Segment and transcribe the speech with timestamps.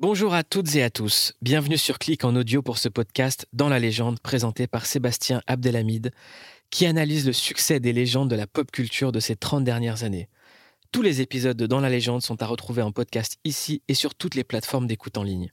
[0.00, 1.32] Bonjour à toutes et à tous.
[1.42, 6.12] Bienvenue sur Clic en audio pour ce podcast Dans la légende présenté par Sébastien Abdelhamid
[6.70, 10.28] qui analyse le succès des légendes de la pop culture de ces 30 dernières années.
[10.92, 14.14] Tous les épisodes de Dans la légende sont à retrouver en podcast ici et sur
[14.14, 15.50] toutes les plateformes d'écoute en ligne.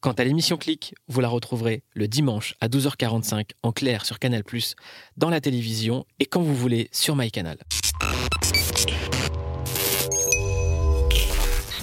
[0.00, 4.42] Quant à l'émission Clic, vous la retrouverez le dimanche à 12h45 en clair sur Canal+,
[5.16, 7.58] dans la télévision et quand vous voulez sur MyCanal.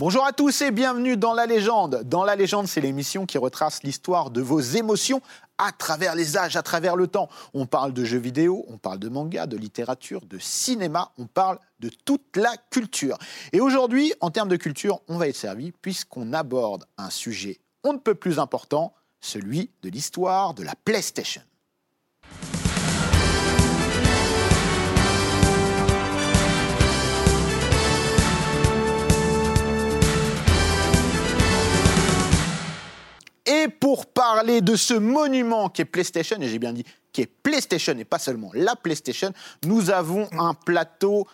[0.02, 2.02] Bonjour à tous et bienvenue dans La Légende.
[2.06, 5.22] Dans La Légende, c'est l'émission qui retrace l'histoire de vos émotions
[5.60, 7.30] à travers les âges, à travers le temps.
[7.54, 11.60] On parle de jeux vidéo, on parle de manga, de littérature, de cinéma, on parle
[11.82, 13.20] de toute la culture.
[13.54, 17.94] Et aujourd'hui, en termes de culture, on va être servi puisqu'on aborde un sujet on
[17.94, 21.42] ne peut plus important, celui de l'histoire de la PlayStation.
[33.52, 37.30] Et pour parler de ce monument qui est PlayStation, et j'ai bien dit qui est
[37.44, 39.34] PlayStation et pas seulement la PlayStation,
[39.66, 41.28] nous avons un plateau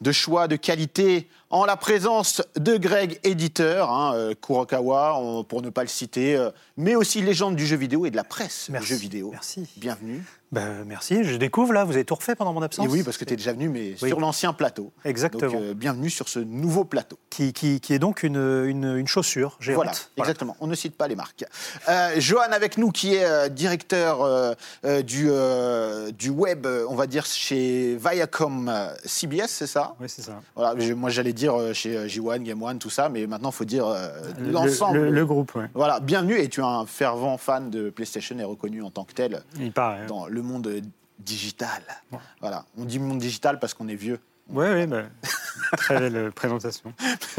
[0.00, 5.70] de choix de qualité en la présence de Greg, éditeur, hein, euh, Kurokawa, pour ne
[5.70, 8.86] pas le citer, euh, mais aussi légende du jeu vidéo et de la presse Merci.
[8.86, 9.30] du jeu vidéo.
[9.32, 9.68] Merci.
[9.76, 10.22] Bienvenue.
[10.52, 12.86] Ben, merci, je découvre là, vous avez tout refait pendant mon absence?
[12.86, 14.08] Et oui, parce que tu es déjà venu, mais Oui.
[14.08, 14.92] sur l'ancien plateau.
[15.04, 15.50] Exactement.
[15.52, 17.18] Donc, euh, bienvenue sur ce nouveau plateau.
[17.30, 19.74] qui, qui, qui est donc une, une, une chaussure géante.
[19.76, 20.56] Voilà, exactement.
[20.60, 21.44] On ne cite pas les marques.
[21.88, 24.54] Euh, Johan avec nous, qui est euh, directeur euh,
[25.02, 25.28] du,
[26.16, 28.72] du web, on va dire, chez Viacom
[29.04, 29.96] CBS, c'est ça?
[30.00, 30.40] Oui, c'est ça.
[30.54, 33.64] Voilà, moi j'allais dire chez euh, J1, Game One, tout ça, mais maintenant il faut
[33.64, 33.86] dire
[34.38, 34.96] Le- l'ensemble.
[34.98, 35.66] Le, le groupe, ouais.
[35.74, 39.12] Voilà, bienvenue et tu es un fervent fan de PlayStation et reconnu en tant que
[39.12, 40.02] tel il paraît.
[40.02, 40.06] hein.
[40.36, 40.70] Le monde
[41.18, 41.82] digital.
[42.12, 42.18] Ouais.
[42.40, 44.20] Voilà, on dit monde digital parce qu'on est vieux.
[44.48, 45.10] Oui, oui, ben,
[45.76, 46.92] très belle euh, présentation.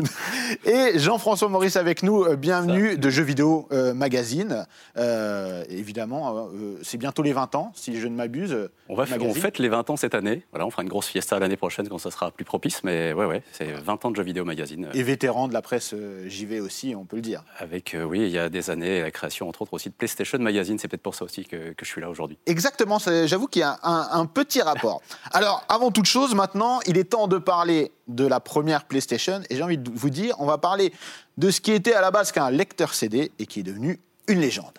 [0.65, 4.65] Et Jean-François Maurice avec nous, euh, bienvenue de Jeux Vidéo euh, Magazine.
[4.97, 8.69] Euh, évidemment, euh, c'est bientôt les 20 ans, si je ne m'abuse.
[8.89, 10.43] On, va fête les 20 ans cette année.
[10.51, 12.83] Voilà, on fera une grosse fiesta l'année prochaine quand ça sera plus propice.
[12.83, 14.89] Mais ouais, ouais, c'est 20 ans de jeux vidéo magazine.
[14.93, 17.43] Et vétéran de la presse euh, JV aussi, on peut le dire.
[17.57, 20.39] Avec, euh, oui, il y a des années, la création entre autres aussi de PlayStation
[20.39, 20.77] Magazine.
[20.77, 22.37] C'est peut-être pour ça aussi que, que je suis là aujourd'hui.
[22.45, 25.01] Exactement, j'avoue qu'il y a un, un petit rapport.
[25.31, 29.41] Alors, avant toute chose, maintenant, il est temps de parler de la première PlayStation.
[29.49, 30.93] Et j'ai envie de vous dire, on va parler
[31.37, 34.39] de ce qui était à la base qu'un lecteur CD et qui est devenu une
[34.39, 34.77] légende.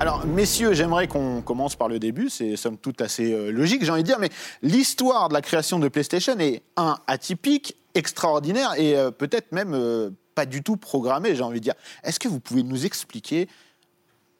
[0.00, 2.30] Alors, messieurs, j'aimerais qu'on commence par le début.
[2.30, 4.20] C'est somme toute assez euh, logique, j'ai envie de dire.
[4.20, 4.30] Mais
[4.62, 10.10] l'histoire de la création de PlayStation est, un, atypique, extraordinaire et euh, peut-être même euh,
[10.36, 11.74] pas du tout programmée, j'ai envie de dire.
[12.04, 13.48] Est-ce que vous pouvez nous expliquer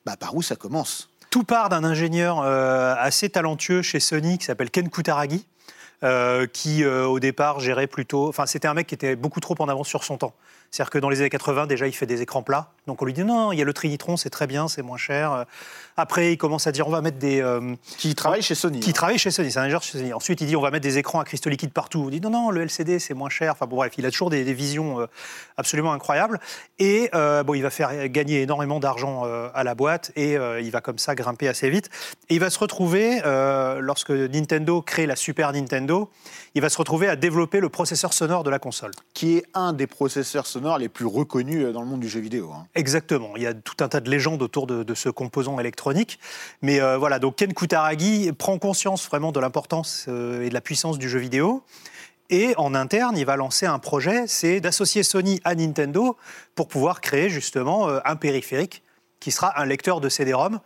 [0.06, 1.08] bah, par où ça commence?
[1.30, 5.46] Tout part d'un ingénieur euh, assez talentueux chez Sony qui s'appelle Ken Kutaragi.
[6.04, 8.28] euh, qui euh, au départ gérait plutôt.
[8.28, 10.32] Enfin, c'était un mec qui était beaucoup trop en avance sur son temps.
[10.70, 12.70] C'est-à-dire que dans les années 80, déjà, il fait des écrans plats.
[12.88, 14.96] Donc on lui dit non, il y a le Trinitron, c'est très bien, c'est moins
[14.96, 15.44] cher.
[15.96, 17.40] Après, il commence à dire on va mettre des.
[17.40, 18.80] euh, Qui travaille chez Sony.
[18.80, 18.92] qui hein.
[18.92, 20.12] travaille chez Sony, c'est un ingénieur chez Sony.
[20.12, 22.04] Ensuite, il dit on va mettre des écrans à cristaux liquides partout.
[22.06, 23.52] On dit non, non, le LCD c'est moins cher.
[23.52, 25.06] Enfin bon, bref, il a toujours des, des visions euh,
[25.56, 26.40] absolument incroyables.
[26.78, 29.24] Et euh, bon, il va faire gagner énormément d'argent
[29.54, 31.90] à la boîte et il va comme ça grimper assez vite.
[32.30, 33.20] Et il va se retrouver,
[33.80, 36.10] lorsque Nintendo crée la Super Nintendo,
[36.54, 38.92] il va se retrouver à développer le processeur sonore de la console.
[39.14, 42.50] Qui est un des processeurs sonores les plus reconnus dans le monde du jeu vidéo.
[42.52, 42.66] hein.
[42.78, 43.32] Exactement.
[43.36, 46.18] Il y a tout un tas de légendes autour de, de ce composant électronique.
[46.62, 50.60] Mais euh, voilà, donc Ken Kutaragi prend conscience vraiment de l'importance euh, et de la
[50.60, 51.64] puissance du jeu vidéo.
[52.30, 56.16] Et en interne, il va lancer un projet, c'est d'associer Sony à Nintendo
[56.54, 58.82] pour pouvoir créer justement euh, un périphérique
[59.18, 60.60] qui sera un lecteur de CD-ROM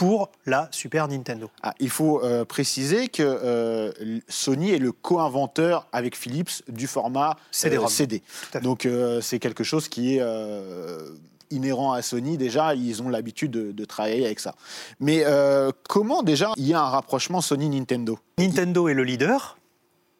[0.00, 1.50] pour la Super Nintendo.
[1.62, 3.92] Ah, il faut euh, préciser que euh,
[4.28, 7.86] Sony est le co-inventeur avec Philips du format euh.
[7.86, 8.16] CD.
[8.16, 8.60] À fait.
[8.62, 11.10] Donc euh, c'est quelque chose qui est euh,
[11.50, 12.36] inhérent à Sony.
[12.36, 14.54] Déjà, ils ont l'habitude de, travailler avec ça.
[15.00, 18.18] Mais euh, comment déjà il y a un rapprochement Sony-Nintendo?
[18.38, 19.56] Nintendo est le leader.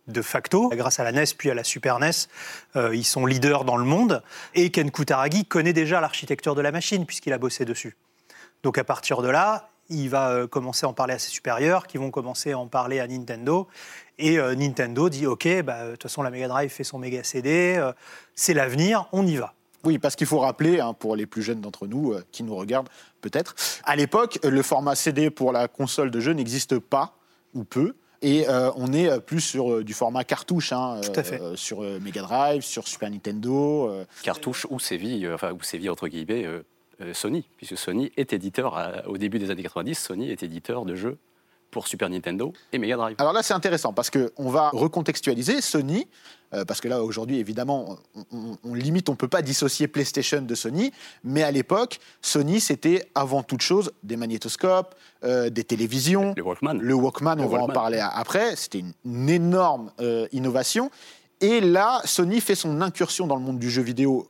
[0.09, 2.11] De facto, grâce à la NES puis à la Super NES,
[2.75, 4.25] euh, ils sont leaders dans le monde.
[4.55, 7.97] Et Ken Kutaragi connaît déjà l'architecture de la machine puisqu'il a bossé dessus.
[8.65, 11.87] Donc à partir de là, il va euh, commencer à en parler à ses supérieurs,
[11.87, 13.69] qui vont commencer à en parler à Nintendo.
[14.19, 17.81] Et Nintendo dit Ok, bah, de toute façon, la Mega Drive fait son Mega CD,
[18.35, 19.55] c'est l'avenir, on y va.
[19.85, 22.55] Oui, parce qu'il faut rappeler, hein, pour les plus jeunes d'entre nous euh, qui nous
[22.55, 22.89] regardent
[23.21, 23.55] peut-être,
[23.85, 27.17] à l'époque, le format CD pour la console de jeu n'existe pas,
[27.55, 27.95] ou peu.
[28.23, 31.41] Et euh, on est euh, plus sur euh, du format cartouche, hein, Tout à fait.
[31.41, 33.89] euh, sur euh, Mega Drive, sur Super Nintendo.
[33.89, 36.47] euh, Cartouche ou séville, euh, enfin, ou séville entre guillemets,
[37.15, 40.95] Sony, puisque Sony est éditeur, à- au début des années 90, Sony est éditeur de
[40.95, 41.17] jeux
[41.71, 43.17] pour Super Nintendo et Mega Drive.
[43.19, 46.07] Alors là, c'est intéressant parce qu'on va recontextualiser Sony,
[46.53, 49.87] euh, parce que là, aujourd'hui, évidemment, on, on- on limite, on ne peut pas dissocier
[49.89, 54.95] PlayStation de Sony, mais à l'époque, Sony, c'était avant toute chose des magnétoscopes,
[55.25, 56.75] euh, des télévisions, Le Walkman.
[56.81, 60.91] le Walkman, Le on va en parler après, c'était une, une énorme euh, innovation.
[61.41, 64.29] Et là, Sony fait son incursion dans le monde du jeu vidéo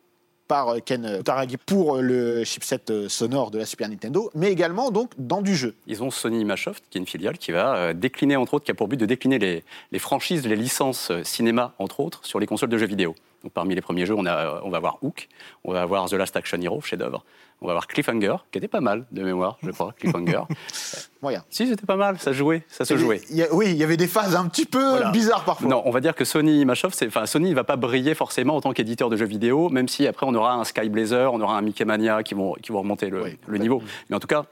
[0.51, 4.51] par euh, Ken Kutaragi pour euh, le chipset euh, sonore de la Super Nintendo, mais
[4.51, 5.77] également donc dans du jeu.
[5.87, 8.75] Ils ont Sony Imagesoft, qui est une filiale qui va décliner, entre autres, qui a
[8.75, 12.79] pour but de décliner les, franchises, les licences cinéma, entre autres, sur les consoles de
[12.79, 13.15] jeux vidéo.
[13.43, 15.29] Donc, parmi les premiers jeux, on, a, euh, on va avoir Hook,
[15.65, 17.25] on va avoir The Last Action Hero, chef-d'œuvre,
[17.63, 20.43] on va avoir Cliffhanger, qui était pas mal de mémoire, je crois, Cliffhanger.
[21.23, 21.43] Moyen.
[21.51, 23.21] si, c'était pas mal, ça jouait, ça se jouait.
[23.31, 25.11] Il y a- oui, il y avait des phases un petit peu Voilà.
[25.11, 25.69] bizarres parfois.
[25.69, 28.57] Non, on va dire que Sony Imagesoft, c'est- enfin Sony ne va pas briller forcément
[28.57, 31.41] en tant qu'éditeur de jeux vidéo, même si après on aura un Sky Blazer, on
[31.41, 33.83] aura un Mickey Mania qui vont, qui vont remonter le, Oui, le niveau.
[34.09, 34.45] Mais en tout cas,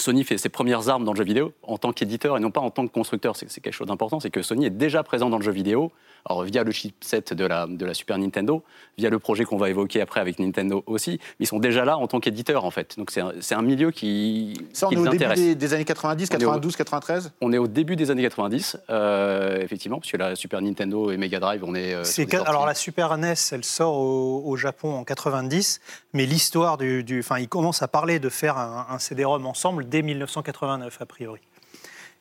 [0.00, 2.60] Sony fait ses premières armes dans le jeu vidéo en tant qu'éditeur et non pas
[2.60, 3.36] en tant que constructeur.
[3.36, 5.92] C'est quelque chose d'important, c'est que Sony est déjà présent dans le jeu vidéo,
[6.24, 8.62] alors via le chipset de la, de la Super Nintendo,
[8.98, 11.96] via le projet qu'on va évoquer après avec Nintendo aussi, mais ils sont déjà là
[11.98, 12.96] en tant qu'éditeur en fait.
[12.98, 16.28] Donc c'est un, milieu qui, Ça, on qui est au début des, des années 90,
[16.30, 20.16] On est au- 92, 93 On est au début des années 90, euh, effectivement, puisque
[20.18, 21.94] la Super Nintendo et Mega Drive, on est.
[21.94, 25.80] euh, que- alors la Super NES, elle sort au, au Japon en 90,
[26.12, 29.85] mais l'histoire du, du- enfin, ils commencent à parler de faire un, un CD-ROM ensemble
[29.86, 31.40] dès 1989 a priori.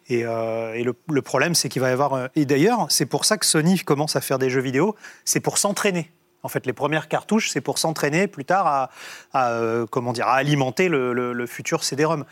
[0.08, 2.14] Et, euh, le, problème, c'est qu'il va y avoir.
[2.14, 4.96] euh, Et d'ailleurs, c'est pour ça que Sony commence à faire des jeux vidéo.
[5.24, 6.12] C'est pour s'entraîner.
[6.44, 8.90] En fait, les premières cartouches, c'est pour s'entraîner plus tard
[9.34, 12.24] à, euh, comment dire, à alimenter le, futur CD-ROM.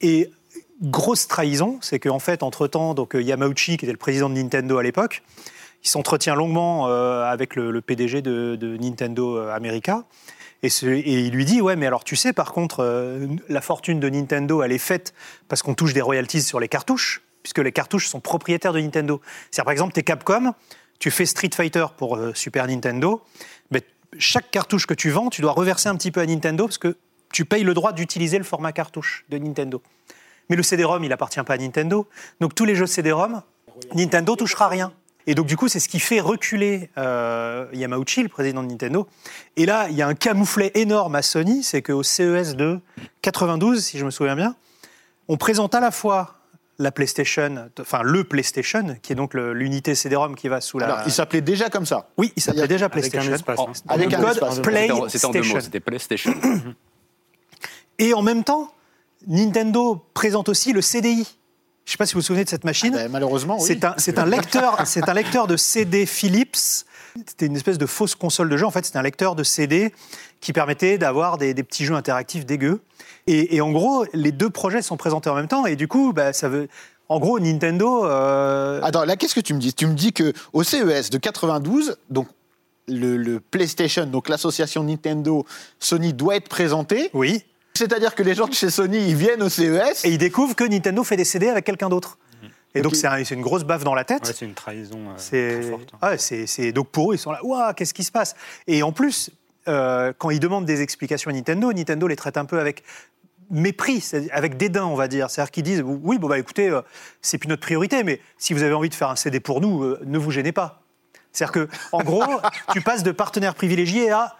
[0.00, 0.30] Et
[0.82, 4.84] grosse trahison, c'est qu'en fait, entre-temps, donc, Yamauchi, qui était le président de Nintendo à
[4.84, 5.24] l'époque,
[5.82, 10.04] il s'entretient longuement avec le, PDG de, de Nintendo America.
[10.62, 14.08] Et, il lui dit Ouais, mais alors tu sais, par contre, euh, la fortune de
[14.08, 15.14] Nintendo, elle est faite
[15.48, 19.20] parce qu'on touche des royalties sur les cartouches, puisque les cartouches sont propriétaires de Nintendo.
[19.50, 20.54] C'est-à-dire, par exemple, tu es Capcom,
[20.98, 23.22] tu fais Street Fighter pour euh, Super Nintendo,
[23.70, 23.82] mais
[24.18, 26.96] chaque cartouche que tu vends, tu dois reverser un petit peu à Nintendo parce que
[27.32, 29.82] tu payes le droit d'utiliser le format cartouche de Nintendo.
[30.48, 32.08] Mais le CD-ROM, il appartient pas à Nintendo.
[32.40, 33.42] Donc tous les jeux CD-ROM,
[33.94, 34.92] Nintendo touchera rien.
[35.26, 39.06] Et donc du coup, c'est ce qui fait reculer euh, Yamauchi, le président de Nintendo.
[39.56, 42.78] Et là, il y a un camouflet énorme à Sony, c'est qu'au CES de
[43.22, 44.54] 92, si je me souviens bien,
[45.28, 46.34] on présente à la fois
[46.78, 50.86] la PlayStation, enfin le PlayStation, qui est donc l'unité CD-ROM qui va sous la.
[50.86, 52.10] Alors, il s'appelait déjà comme ça.
[52.18, 53.32] oui, il s'appelait déjà Avec un PlayStation.
[53.58, 53.72] hein.
[53.88, 54.60] Avec un code espace.
[54.60, 55.60] Play- C'était en- deux mots, PlayStation.
[55.60, 56.34] c'était PlayStation.
[57.98, 58.70] Et en même temps,
[59.26, 61.35] Nintendo présente aussi le CDI.
[61.86, 62.92] Je ne sais pas si vous vous souvenez de cette machine.
[62.92, 63.64] Ben, malheureusement, oui.
[63.64, 66.56] C'est un, c'est un lecteur, c'est un lecteur de CD Philips.
[67.26, 68.66] C'était une espèce de fausse console de jeu.
[68.66, 69.92] En fait, c'était un lecteur de CD
[70.40, 72.80] qui permettait d'avoir des, des petits jeux interactifs dégueux.
[73.28, 75.64] Et, et en gros, les deux projets sont présentés en même temps.
[75.64, 76.68] Et du coup, bah, ça veut.
[77.08, 78.04] En gros, Nintendo.
[78.04, 79.72] euh, Attends, là, qu'est-ce que tu me dis?
[79.72, 82.26] Tu me dis que au CES de 92, donc
[82.88, 85.46] le, le PlayStation, donc l'association Nintendo
[85.78, 87.10] Sony doit être présenté.
[87.14, 87.44] Oui.
[87.76, 90.04] C'est-à-dire que les gens de chez Sony, ils viennent au CES.
[90.04, 92.18] Et ils découvrent que Nintendo fait des CD avec quelqu'un d'autre.
[92.74, 94.26] Et donc, c'est un- c'est une grosse baffe dans la tête.
[94.26, 95.92] Ouais, c'est une trahison euh, C'est très forte.
[96.02, 97.38] ah ouais, c'est- c'est- donc pour eux, ils sont là.
[97.42, 98.34] Ouah, qu'est-ce qui se passe?
[98.66, 99.30] Et en plus,
[99.66, 102.82] euh, quand ils demandent des explications à Nintendo, Nintendo les traite un peu avec
[103.50, 105.30] mépris, avec dédain, on va dire.
[105.30, 106.82] C'est-à-dire qu'ils disent oui, bon bah écoutez, euh,
[107.22, 109.82] c'est plus notre priorité, mais si vous avez envie de faire un CD pour nous,
[109.84, 110.82] euh, ne vous gênez pas.
[111.32, 112.24] C'est-à-dire que, en gros,
[112.72, 114.36] tu passes de partenaire privilégié à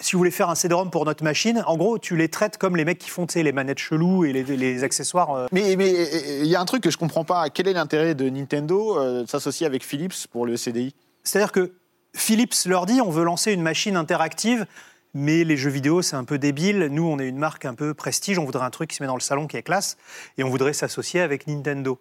[0.00, 2.76] si vous voulez faire un CD-ROM pour notre machine, en gros, tu les traites comme
[2.76, 5.30] les mecs qui font les manettes cheloues et les, les accessoires.
[5.34, 7.48] euh, Mais mais, euh, il y a un truc que je comprends pas.
[7.48, 11.72] Quel est l'intérêt de Nintendo euh, de s'associer avec Philips pour le CDI C'est-à-dire que
[12.14, 14.66] Philips leur dit on veut lancer une machine interactive,
[15.14, 16.88] mais les jeux vidéo c'est un peu débile.
[16.90, 19.06] Nous on est une marque un peu prestige, on voudrait un truc qui se met
[19.06, 19.96] dans le salon qui est classe,
[20.38, 21.98] et on voudrait s'associer avec Nintendo.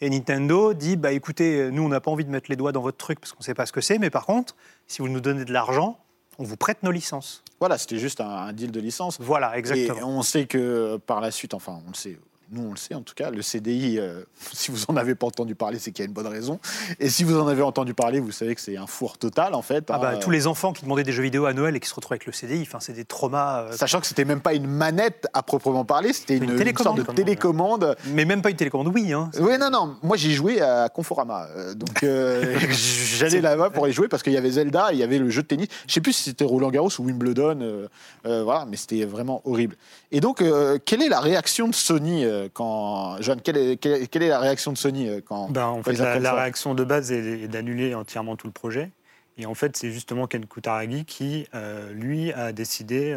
[0.00, 2.82] Et Nintendo dit bah écoutez, nous on n'a pas envie de mettre les doigts dans
[2.82, 4.54] votre truc parce qu'on ne sait pas ce que c'est, mais par contre,
[4.86, 5.98] si vous nous donnez de l'argent,
[6.38, 7.42] on vous prête nos licences.
[7.60, 9.18] Voilà, c'était juste un, un deal de licence.
[9.20, 9.98] Voilà, exactement.
[9.98, 12.18] Et on sait que par la suite, enfin, on le sait,
[12.50, 14.22] nous on le sait en tout cas, le CDI, euh,
[14.52, 16.60] si vous en avez pas entendu parler, c'est qu'il y a une bonne raison.
[17.00, 19.62] Et si vous en avez entendu parler, vous savez que c'est un four total en
[19.62, 19.84] fait.
[19.88, 19.98] Ah hein.
[20.00, 22.12] bah, tous les enfants qui demandaient des jeux vidéo à Noël et qui se retrouvent
[22.12, 23.62] avec le CDI, enfin, c'est des traumas.
[23.64, 26.56] euh, Sachant que c'était même pas une manette à proprement parler, c'était Une une, une
[26.56, 27.24] télécommande, sorte de dit.
[27.24, 27.96] télécommande.
[28.08, 29.12] Mais même pas une télécommande, oui.
[29.12, 29.30] Hein.
[29.40, 29.96] Oui, non, non.
[30.02, 31.48] Moi, j'ai joué à Conforama.
[31.56, 35.02] Euh, donc, euh, j'allais là-bas pour y jouer parce qu'il y avait Zelda il y
[35.02, 35.68] avait le jeu de tennis.
[35.86, 37.60] Je sais plus si c'était Roland Garros ou Wimbledon.
[37.60, 37.88] euh,
[38.26, 39.76] euh, voilà, mais c'était vraiment horrible.
[40.12, 43.20] Et donc, euh, quelle est la réaction de Sony euh, quand.
[43.20, 45.50] John, quelle est, quelle est- la réaction de Sony euh, quand.
[45.50, 48.90] Ben, en quand fait, la, réaction de base est, d'annuler entièrement tout le projet.
[49.38, 53.16] Et en fait, c'est justement Ken Kutaragi qui, euh, lui, a décidé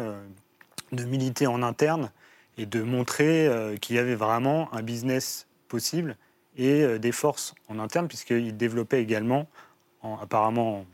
[0.92, 2.10] de militer en interne
[2.56, 3.48] et de montrer
[3.80, 6.16] qu'il y avait vraiment un business possible
[6.56, 9.46] et des forces en interne, puisqu'il développait également,
[10.02, 10.84] en- apparemment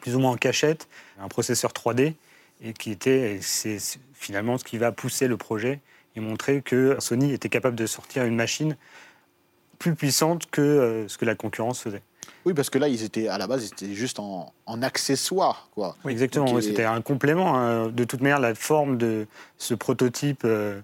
[0.00, 0.88] plus ou moins en cachette,
[1.20, 2.14] un processeur 3D,
[2.62, 3.78] et qui était, c'est
[4.14, 5.80] finalement ce qui va pousser le projet
[6.16, 8.76] et montrer que Sony était capable de sortir une machine
[9.78, 12.02] plus puissante que euh, ce que la concurrence faisait.
[12.46, 15.68] Oui, parce que là, ils étaient à la base, ils étaient juste en, en accessoire,
[15.74, 15.96] quoi.
[16.04, 16.60] Oui, exactement.
[16.60, 17.56] C'était un complément.
[17.58, 17.88] hein.
[17.88, 20.80] De toute manière, la forme de ce prototype euh,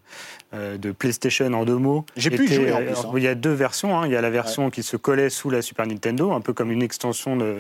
[0.54, 2.04] euh, de PlayStation en deux mots.
[2.16, 3.12] J'ai pu y jouer, en plus, hein.
[3.16, 3.98] Il y a deux versions.
[3.98, 4.06] hein.
[4.06, 6.70] Il y a la version qui se collait sous la Super Nintendo, un peu comme
[6.70, 7.56] une extension de,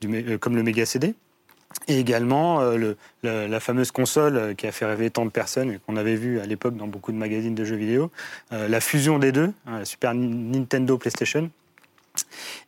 [0.00, 1.14] du, euh, comme le Mega CD.
[1.88, 5.78] Et également euh, la, fameuse console euh, qui a fait rêver tant de personnes et
[5.78, 8.10] qu'on avait vu à l'époque dans beaucoup de magazines de jeux vidéo,
[8.52, 11.50] euh, la fusion des deux, hein, la Super Ni- Nintendo PlayStation.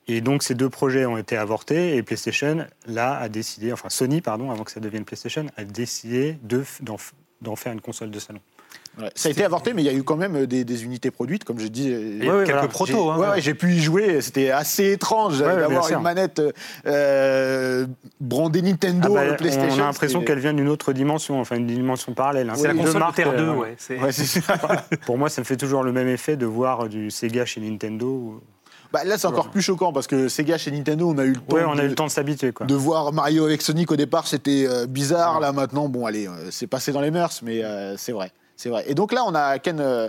[0.07, 4.21] Et donc ces deux projets ont été avortés et PlayStation là a décidé, enfin Sony
[4.21, 8.41] pardon, avant que ça devienne PlayStation, a décidé d'en faire une console de salon.
[8.99, 9.11] Ouais.
[9.15, 11.11] Ça a été avorté, mais il y a eu quand même euh, des, des unités
[11.11, 11.91] produites, comme je dis.
[11.93, 12.69] euh, Et Ouais, ouais, quelques voilà.
[12.69, 12.93] protos.
[12.93, 13.19] J'ai- hein.
[13.19, 14.21] ouais, ouais, j'ai pu y jouer.
[14.21, 16.43] C'était assez étrange d'avoir une manette
[16.87, 17.87] euh,
[18.21, 19.77] brandée Nintendo Ah bah, euh, PlayStation.
[19.77, 22.51] on a l'impression c'était- qu'elle vient d'une autre dimension, enfin une dimension parallèle.
[22.51, 22.55] hein.
[22.57, 23.75] C'est la console de marques, Terre 2, euh, ouais.
[23.79, 24.55] c'est- Ouais, c'est ça.
[25.07, 28.43] Pour moi, ça me fait toujours le même effet de voir du Sega chez Nintendo.
[28.93, 31.37] Bah, là, c'est encore plus choquant parce que Sega chez Nintendo, on a eu le
[31.37, 32.53] temps, Ouais, on a de, eu le temps de s'habituer.
[32.53, 32.65] quoi.
[32.67, 34.27] de voir Mario avec Sonic au départ.
[34.27, 35.41] C'était euh, bizarre.
[35.41, 38.33] Là, maintenant, bon, allez, euh, c'est passé dans les mœurs, mais euh, c'est vrai.
[38.59, 38.85] C'est vrai.
[38.89, 40.09] Et donc là, on a Ken, euh,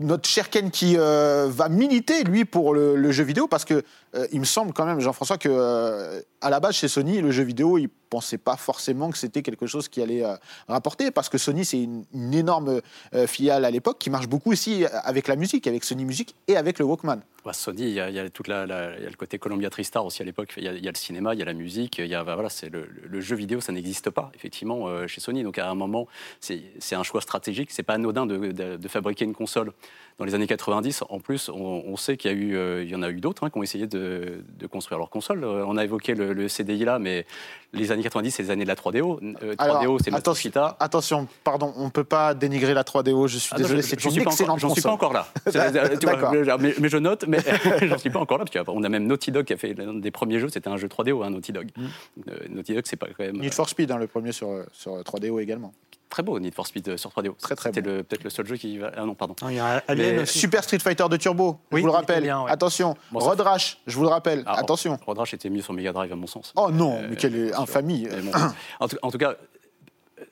[0.00, 3.84] notre cher Ken qui euh, va militer, lui, pour le, le jeu vidéo parce que
[4.14, 7.30] euh, il me semble quand même, Jean-François, que euh, à la base, chez Sony, le
[7.30, 10.36] jeu vidéo, ils pensaient pas forcément que c'était quelque chose qui allait euh,
[10.68, 12.80] rapporter parce que Sony, c'est une, énorme
[13.26, 16.78] filiale à l'époque qui marche beaucoup aussi avec la musique, avec Sony Music et avec
[16.78, 17.20] le Walkman.
[17.44, 20.52] Bah, Sony, il y, a, toute le côté Columbia TriStar aussi à l'époque.
[20.56, 22.48] Il y, a, le cinéma, il y a la musique, il y a bah, voilà,
[22.48, 25.42] c'est le, jeu vidéo, ça n'existe pas effectivement chez Sony.
[25.42, 26.06] Donc à un moment,
[26.40, 27.70] c'est un choix stratégique.
[27.70, 29.72] C'est pas anodin de fabriquer une console
[30.18, 31.02] dans les années 90.
[31.08, 31.54] En plus, on,
[31.86, 33.58] on sait qu'il y a eu, euh, il y en a eu d'autres hein, qui
[33.58, 35.42] ont essayé de, de construire leur console.
[35.42, 37.26] Euh, on a évoqué le, le CDI là, mais
[37.72, 39.18] les années 90, c'est les années de la 3DO.
[39.42, 43.38] Euh, 3DO, Alors, c'est attention, attention, pardon, on ne peut pas dénigrer la 3DO, je
[43.38, 45.26] suis Ah désolé, c'est une excellente J'en suis pas encore là.
[45.50, 47.38] Tu vois, mais- mais je note, mais
[47.82, 49.94] j'en suis pas encore là, parce qu'on a même Naughty Dog qui a fait l'un
[49.94, 51.70] des premiers jeux, c'était un jeu 3DO, hein, Naughty Dog.
[51.76, 51.84] Mm.
[52.28, 54.92] Euh, Naughty Dog, c'est pas quand même Need for Speed, hein, le premier sur, sur
[55.00, 55.72] 3DO également.
[56.08, 57.36] Très beau, Need for Speed euh, sur 3DO.
[57.40, 58.02] Très, très C'était bon.
[58.04, 58.92] peut-être le seul jeu qui va.
[58.96, 59.34] Ah non, pardon.
[59.42, 60.38] Non, Il y a Alien Mais- aussi.
[60.38, 62.16] Super Street Fighter de Turbo, Oui, je vous le rappelle.
[62.18, 62.50] était bien, ouais.
[62.50, 64.42] Attention, Bon, Road Rash, je vous le rappelle.
[64.46, 64.98] Ah, Attention.
[65.06, 66.52] Road Rash était mieux sur Mega Drive, à mon sens.
[66.56, 68.06] Oh non, Euh, mais quelle infamie.
[68.22, 68.30] Bon.
[68.80, 69.34] en, tout, en tout cas,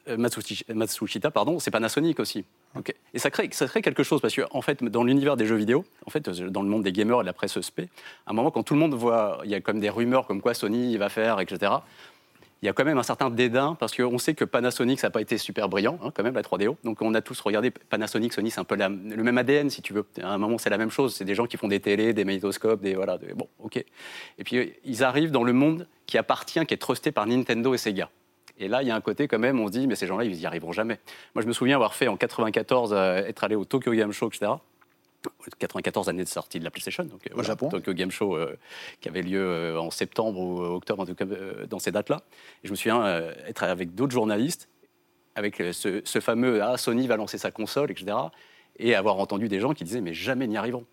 [0.08, 2.44] euh, Matsushi- Matsushita, pardon, c'est Panasonic aussi.
[2.76, 2.94] Ok.
[3.12, 5.56] Et ça crée, ça crée quelque chose parce que, en fait, dans l'univers des jeux
[5.56, 7.88] vidéo, en fait, dans le monde des gamers et de la presse spé,
[8.26, 10.40] à un moment, quand tout le monde voit, il y a comme des rumeurs comme
[10.40, 11.72] quoi Sony va faire, etc.
[12.62, 15.10] Il y a quand même un certain dédain parce qu'on sait que Panasonic, ça n'a
[15.10, 16.76] pas été super brillant, hein, quand même, la 3DO.
[16.84, 18.88] Donc on a tous regardé Panasonic, Sony, c'est un peu le
[19.22, 20.06] même ADN, si tu veux.
[20.22, 21.14] À un moment, c'est la même chose.
[21.14, 22.94] C'est des gens qui font des télés, des magnétoscopes, des.
[22.94, 23.76] Voilà, des- bon, ok.
[23.78, 27.78] Et puis ils arrivent dans le monde qui appartient, qui est trusté par Nintendo et
[27.78, 28.10] Sega.
[28.58, 30.22] Et là, il y a un côté quand même, on se dit, mais ces gens-là,
[30.24, 31.00] ils n'y arriveront jamais.
[31.34, 34.28] Moi, je me souviens avoir fait en 94, euh, être allé au Tokyo Game Show,
[34.28, 34.52] etc.
[35.58, 37.68] 94 année de sortie de la PlayStation, donc euh, voilà, Japon.
[37.68, 38.56] Tokyo Game Show euh,
[39.00, 42.22] qui avait lieu euh, en septembre ou octobre, en tout cas euh, dans ces dates-là.
[42.62, 43.04] Et je me souviens
[43.46, 44.68] être avec d'autres journalistes,
[45.34, 48.16] avec ce, ce fameux ah Sony va lancer sa console, etc.
[48.78, 50.86] Et avoir entendu des gens qui disaient mais jamais n'y arriveront,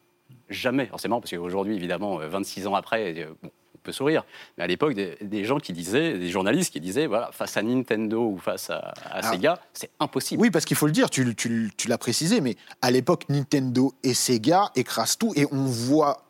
[0.49, 0.87] jamais.
[0.87, 3.51] Alors c'est marrant parce qu'aujourd'hui évidemment, euh, 26 ans après, bon,
[3.83, 4.23] peut sourire,
[4.57, 7.61] mais à l'époque des, des gens qui disaient, des journalistes qui disaient voilà face à
[7.61, 10.41] Nintendo ou face à, à Alors, Sega, c'est impossible.
[10.41, 13.93] Oui, parce qu'il faut le dire, tu, tu- tu l'as précisé, mais à l'époque, Nintendo
[14.03, 16.25] et Sega écrasent tout et on voit,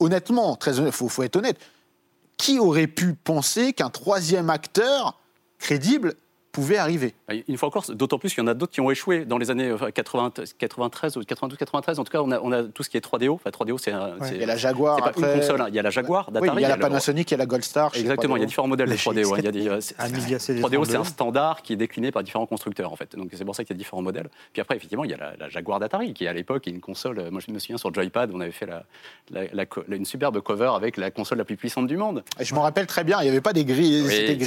[0.00, 1.58] honnêtement, très honnête, faut, faut être honnête,
[2.36, 5.18] qui aurait pu penser qu'un troisième acteur
[5.58, 6.14] crédible
[6.52, 7.14] pouvait arriver.
[7.48, 9.50] Une fois encore, d'autant plus qu'il y en a d'autres qui ont échoué dans les
[9.50, 11.98] années enfin, 80, 93 ou 92, 93.
[11.98, 13.34] En tout cas, on a, on a tout ce qui est 3DO.
[13.34, 15.34] Enfin, 3DO, c'est un- Il y a la Jaguar c'est pas après.
[15.34, 15.60] une console.
[15.60, 15.66] hein.
[15.68, 17.46] Il y a la Jaguar Oui, il y a la Panasonic, il y a la
[17.46, 17.90] Gold Star.
[17.94, 18.48] Exactement, il y a 3DO.
[18.48, 19.34] différents modèles de La 3DO.
[19.34, 19.36] hein.
[19.38, 19.52] Il y a GX4.
[19.52, 21.08] des, euh, c'est- Amiga CD 3DO, c'est un 32.
[21.10, 23.14] standard qui est décliné par différents constructeurs, en fait.
[23.14, 24.28] Donc c'est pour ça qu'il y a différents modèles.
[24.52, 26.80] Puis après, effectivement, il y a la, la Jaguar d'Atari, qui à l'époque est une
[26.80, 27.18] console.
[27.18, 28.84] euh, Moi, je me souviens sur Joypad, on avait fait la,
[29.30, 29.64] la-
[29.94, 32.24] une superbe cover avec la console la plus puissante du monde.
[32.40, 34.44] Et Je me rappelle très bien, il n'y avait pas des grilles, c'était Oui,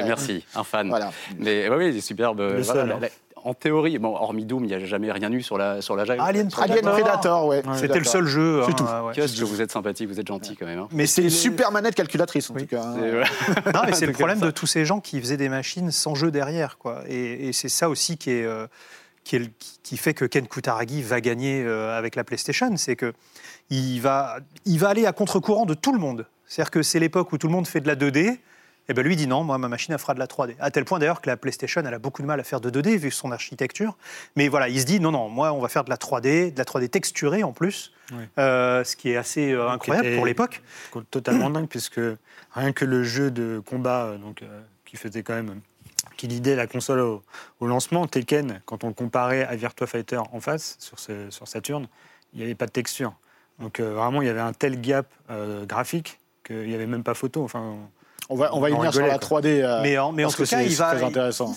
[0.00, 0.88] je- merci, un fan.
[0.88, 1.10] Voilà.
[1.44, 2.40] Mais oui, oui, superbe.
[2.40, 2.98] Le voilà, seul, la- hein.
[3.00, 3.08] la-
[3.44, 6.04] en théorie, bon, hormis Doom, il n'y a jamais rien eu sur la, sur la
[6.04, 6.28] Jaguar.
[6.28, 7.60] Alien Alien Predator, ouais.
[7.74, 8.62] C'était le seul jeu.
[8.64, 8.84] C'est hein, tout.
[8.84, 9.12] ouais.
[9.14, 10.78] Qu'est-ce que vous êtes sympathique, vous êtes gentil quand même.
[10.78, 10.88] hein.
[10.92, 12.62] Mais C'est une super manette calculatrice, en Oui.
[12.62, 12.84] tout cas.
[12.84, 12.94] hein.
[13.74, 16.30] Non, mais c'est le problème de tous ces gens qui faisaient des machines sans jeu
[16.30, 17.02] derrière, quoi.
[17.08, 18.68] Et, et c'est ça aussi qui est, euh,
[19.24, 19.46] qui, est le-
[19.82, 23.12] qui fait que Ken Kutaragi va gagner euh, avec la PlayStation, c'est que
[23.70, 26.26] il va, il va aller à contre-courant de tout le monde.
[26.46, 28.38] C'est-à-dire que c'est l'époque où tout le monde fait de la 2D.
[28.88, 30.54] Et ben lui dit non, moi ma machine elle fera de la 3D.
[30.58, 32.68] À tel point d'ailleurs que la PlayStation elle a beaucoup de mal à faire de
[32.70, 33.96] 2D vu son architecture.
[34.36, 36.58] Mais voilà, il se dit non non, moi on va faire de la 3D, de
[36.58, 37.92] la 3D texturée en plus.
[38.38, 40.62] Euh, ce qui est assez euh, incroyable pour l'époque.
[41.10, 42.00] totalement dingue, puisque
[42.52, 45.60] rien que le jeu de combat, euh, donc, euh, qui faisait quand même.
[46.18, 47.22] qui lidait la console au,
[47.60, 51.48] au lancement, Tekken, quand on le comparait à Virtua Fighter en face, sur, ce- sur
[51.48, 51.86] Saturn,
[52.34, 53.14] il n'y avait pas de texture.
[53.60, 55.06] Donc vraiment, il y avait un tel gap
[55.66, 57.42] graphique qu'il n'y avait même pas photo.
[57.44, 57.88] Enfin, On
[58.34, 59.40] va, on va y On venir sur la quoi.
[59.40, 59.46] 3D.
[59.62, 60.94] euh, Mais en, mais en tout cas, il va,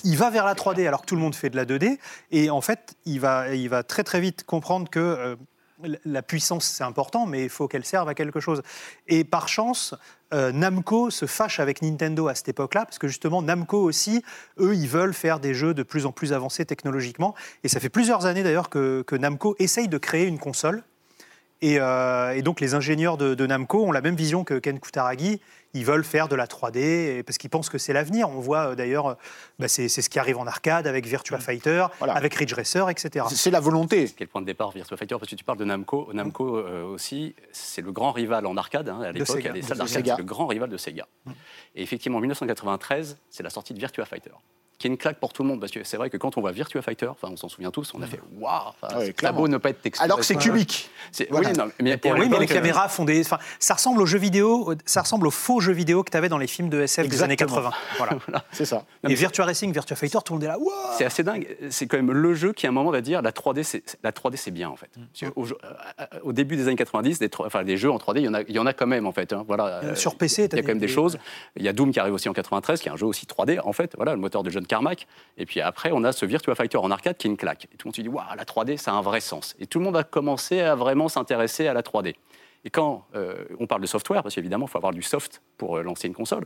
[0.04, 1.98] il va vers la 3D alors que tout le monde fait de la 2D.
[2.32, 5.36] Et en fait, il va, il va très très vite comprendre que euh,
[6.06, 8.62] la puissance c'est important, mais il faut qu'elle serve à quelque chose.
[9.08, 9.94] Et par chance,
[10.34, 14.24] euh, Namco se fâche avec Nintendo à cette époque-là, parce que justement Namco aussi,
[14.60, 17.36] eux, ils veulent faire des jeux de plus en plus avancés technologiquement.
[17.64, 20.82] Et ça fait plusieurs années d'ailleurs que, que Namco essaye de créer une console.
[21.62, 24.80] Et, euh, et donc les ingénieurs de, de Namco ont la même vision que Ken
[24.80, 25.40] Kutaragi.
[25.74, 28.30] Ils veulent faire de la 3D et- parce qu'ils pensent que c'est l'avenir.
[28.30, 29.14] On voit euh, d'ailleurs, euh,
[29.60, 32.14] bah, c'est ce qui arrive en arcade avec Virtua Fighter, Voilà.
[32.14, 33.26] avec Ridge Racer, etc.
[33.30, 34.10] C'est- la volonté.
[34.16, 36.10] Quel point de départ Virtua Fighter Parce que tu parles de Namco.
[36.14, 39.36] Namco euh, aussi, c'est le grand rival en arcade hein, à l'époque.
[39.52, 40.16] Des salles d'arcade, Sega.
[40.16, 41.08] c'est le grand rival de Sega.
[41.76, 44.32] Et effectivement, en 1993, c'est la sortie de Virtua Fighter.
[44.78, 46.42] Qui est une claque pour tout le monde, parce que c'est vrai que quand on
[46.42, 49.40] voit Virtua Fighter, enfin on s'en souvient tous, on a fait waouh, pas clairement.
[49.40, 50.04] beau ne pas être texturé.
[50.04, 50.90] Alors que c'est cubique.
[51.14, 51.50] C'est- Voilà.
[51.52, 53.22] Oui, non, mais, oui, les l'époque, caméras font des.
[53.22, 56.28] Enfin, ça ressemble aux jeux vidéo, ça ressemble aux faux jeux vidéo que tu avais
[56.28, 57.70] dans les films de SF des années Exactement.
[57.72, 57.78] 80.
[57.98, 58.44] Voilà.
[58.52, 58.84] C'est ça.
[59.08, 60.60] Et Virtua Racing, Virtua Fighter, tout le monde est là.
[60.60, 61.48] Wow C'est assez dingue.
[61.70, 64.12] C'est quand même le jeu qui, à un moment, va dire la 3D, c'est la
[64.12, 64.90] 3D, c'est bien en fait.
[65.38, 68.28] Au, euh, au début des années 90, des, enfin, des jeux en 3D, il y
[68.28, 69.32] en a, il y en a quand même en fait.
[69.32, 69.46] hein.
[69.48, 69.68] Voilà.
[69.68, 71.18] Euh, Euh, sur PC, il y a quand même des- des choses.
[71.56, 73.60] Il y a Doom qui arrive aussi en 93, qui est un jeu aussi 3D
[73.64, 73.94] en fait.
[73.96, 75.08] Voilà, le moteur de John Carmack.
[75.38, 77.66] Et puis après, on a ce Virtua Fighter en arcade qui est une claque.
[77.74, 79.56] Et tout le monde se dit waouh, la 3D, ça a un vrai sens.
[79.60, 82.16] Et tout le monde a commencé à vraiment s'intéresser à la 3D.
[82.66, 85.78] Et quand euh, on parle de software, parce qu'évidemment, il faut avoir du soft pour
[85.78, 86.46] euh, lancer une console.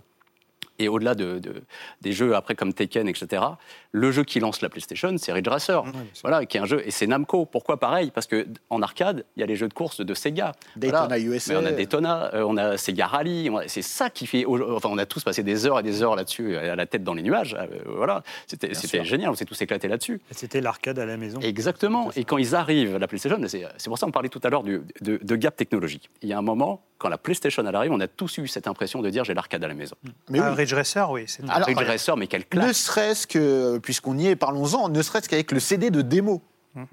[0.79, 1.61] Et au-delà de, de-
[2.01, 3.43] des jeux après comme Tekken, etc.,
[3.91, 5.83] le jeu qui lance la PlayStation, c'est Ridge Racer,
[6.21, 7.45] voilà, qui est un jeu, et c'est Namco.
[7.45, 8.11] Pourquoi pareil?
[8.11, 10.53] Parce que en arcade, il y a les jeux de course de Sega.
[10.75, 11.19] Daytona Voilà.
[11.19, 11.53] USA.
[11.53, 14.45] Mais on a Daytona, euh, on a Sega Rally, a- c'est ça qui fait.
[14.45, 17.13] Enfin, on a tous passé des heures et des heures là-dessus, à la tête dans
[17.13, 17.55] les nuages.
[17.59, 20.21] euh, voilà, c'était génial, on s'est tous éclatés là-dessus.
[20.31, 21.39] c'était l'arcade à la maison.
[21.41, 22.11] Exactement.
[22.15, 24.81] Et quand ils arrivent, la PlayStation, c'est pour ça qu'on parlait tout à l'heure du-
[25.01, 26.09] de, de gap technologique.
[26.21, 28.67] Il y a un moment, quand la PlayStation elle arrive, on a tous eu cette
[28.67, 29.95] impression de dire j'ai l'arcade à la maison.
[30.29, 30.55] Mais Ah, oui.
[30.73, 31.23] Racer, oui.
[31.27, 35.27] c'est- Ridge Racer, mais quelle classe Ne serait-ce que, puisqu'on y est, parlons-en, ne serait-ce
[35.29, 36.41] qu'avec le CD de démo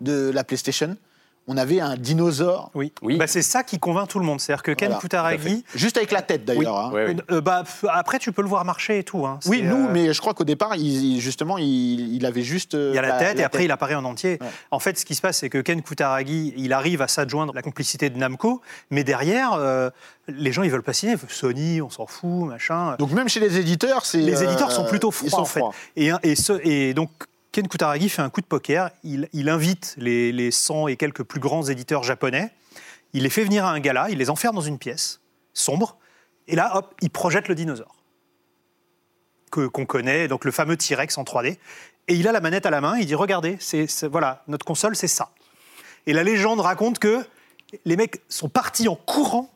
[0.00, 0.96] de la PlayStation,
[1.48, 2.92] on avait un dinosaure, Oui.
[3.02, 3.16] Oui.
[3.18, 4.40] Bah, c'est ça qui convainc tout le monde.
[4.40, 5.64] C'est-à-dire que Ken Voilà, Kutaragi.
[5.76, 6.76] juste avec la tête d'ailleurs.
[6.76, 6.90] hein.
[6.92, 7.16] Oui.
[7.30, 9.24] Euh, bah, après, tu peux le voir marcher et tout.
[9.26, 9.38] hein.
[9.46, 12.74] Oui, nous, euh, mais je crois qu'au départ, il, justement, il, il avait juste.
[12.74, 14.38] euh, Il y a la, tête et après il apparaît en entier.
[14.40, 14.48] Ouais.
[14.72, 17.62] En fait, ce qui se passe, c'est que Ken Kutaragi, il arrive à s'adjoindre la
[17.62, 19.90] complicité de Namco, mais derrière, euh,
[20.28, 21.14] les gens ils veulent pas signer.
[21.28, 22.96] Sony, on s'en fout, machin.
[22.98, 24.18] Donc même chez les éditeurs, c'est.
[24.18, 25.60] les éditeurs sont plutôt ils froids sont en fait.
[25.60, 25.74] froids.
[25.94, 27.10] Et, et, ce- et donc
[27.56, 28.90] Ken Kutaragi fait un coup de poker.
[29.02, 32.52] Il, invite les, les 100 et quelques plus grands éditeurs japonais.
[33.14, 34.10] Il les fait venir à un gala.
[34.10, 35.22] Il les enferme dans une pièce
[35.54, 35.96] sombre.
[36.48, 37.96] Et là, hop, il projette le dinosaure
[39.50, 41.56] que qu'on connaît, donc le fameux T-Rex en 3D.
[42.08, 42.98] Et il a la manette à la main.
[42.98, 45.30] Il dit regardez, c'est- voilà notre console, c'est ça.
[46.04, 47.24] Et la légende raconte que
[47.86, 49.50] les mecs sont partis en courant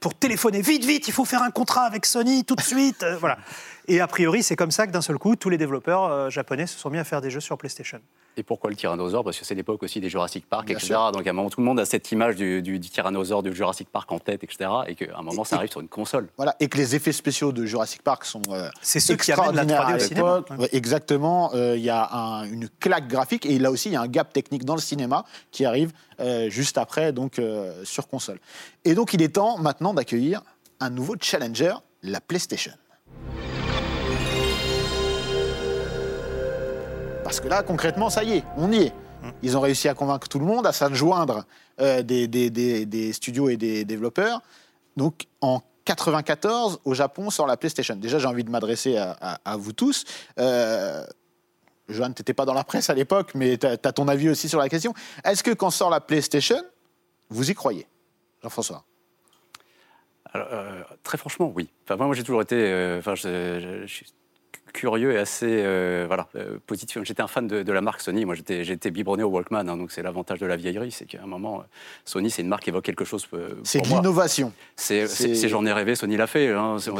[0.00, 3.04] pour téléphoner vite, vite, il faut faire un contrat avec Sony tout de suite.
[3.04, 3.38] euh, voilà.
[3.86, 6.66] Et a priori, c'est comme ça que d'un seul coup, tous les développeurs euh, japonais
[6.66, 8.00] se sont mis à faire des jeux sur PlayStation.
[8.36, 9.22] Et pourquoi le tyrannosaure?
[9.22, 10.86] Parce que c'est l'époque aussi des Jurassic Park, Bien etc.
[10.94, 11.12] sûr.
[11.12, 13.52] Donc à un moment, tout le monde a cette image du, du- du tyrannosaure de
[13.52, 14.70] Jurassic Park en tête, etc.
[14.88, 16.28] Et qu'à un moment, ça arrive sur une console.
[16.36, 19.54] Voilà, et que les effets spéciaux de Jurassic Park sont euh, C'est ceux qui amènent
[19.54, 20.40] la extraordinaires 3D au cinéma.
[20.58, 23.96] Ouais, exactement, euh, il y a un- une claque graphique et là aussi il y
[23.96, 28.08] a un gap technique dans le cinéma qui arrive euh, juste après donc euh, sur
[28.08, 28.40] console.
[28.84, 30.42] Et donc il est temps maintenant d'accueillir
[30.80, 32.72] un nouveau challenger, la PlayStation.
[37.34, 38.92] Parce que là, concrètement, ça y est, on y est.
[39.42, 41.46] Ils ont réussi à convaincre tout le monde, à s'adjoindre
[41.80, 44.40] euh, des, des- des- des studios et des développeurs.
[44.96, 47.96] Donc, en 94, au Japon, sort la PlayStation.
[47.96, 50.04] Déjà, j'ai envie de m'adresser à, à- à vous tous.
[50.38, 51.04] Euh,
[51.88, 54.48] Johan, tu n'étais pas dans la presse à l'époque, mais tu as, ton avis aussi
[54.48, 54.94] sur la question.
[55.24, 56.62] Est-ce que quand sort la PlayStation,
[57.30, 57.88] vous y croyez
[58.44, 58.84] Jean-François?
[60.32, 61.68] Alors, euh, très franchement, oui.
[61.82, 62.54] Enfin, moi, j'ai toujours été.
[62.54, 64.06] euh, enfin, je, je- je suis
[64.74, 66.98] curieux et assez euh, voilà, euh, positif.
[67.04, 68.26] J'étais un fan de, de la marque Sony.
[68.26, 69.66] Moi, j'étais j'étais biberonné au Walkman.
[69.68, 70.90] hein, donc, c'est l'avantage de la vieillerie.
[70.92, 71.62] C'est qu'à un moment, euh,
[72.04, 73.26] Sony, c'est une marque qui évoque quelque chose.
[73.62, 74.52] C'est de l'innovation.
[75.08, 76.48] C'est j'en ai rêvé, Sony l'a fait.
[76.50, 76.76] hein.
[76.78, 76.90] C'est-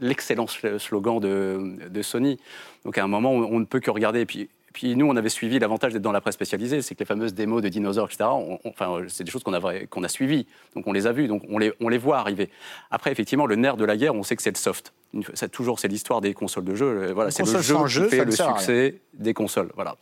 [0.00, 2.38] l'excellent sl- slogan de, de Sony.
[2.84, 4.20] Donc à un moment, on, on ne peut que regarder.
[4.20, 7.00] Et puis, puis nous, on avait suivi l'avantage d'être dans la presse spécialisée, c'est que
[7.00, 8.24] les fameuses démos de dinosaures, etc.
[8.32, 10.46] on- on- enfin, c'est des choses qu'on a qu'on a suivies.
[10.74, 12.50] Donc on les a vues, donc on les, on les voit arriver.
[12.90, 14.92] Après, effectivement, le nerf de la guerre, on sait que c'est le soft.
[15.34, 16.86] Ça, toujours, c'est l'histoire des consoles de jeu.
[16.86, 19.70] Euh, Voilà, c'est le jeu qui jeu, fait le succès des consoles.
[19.74, 19.96] Voilà.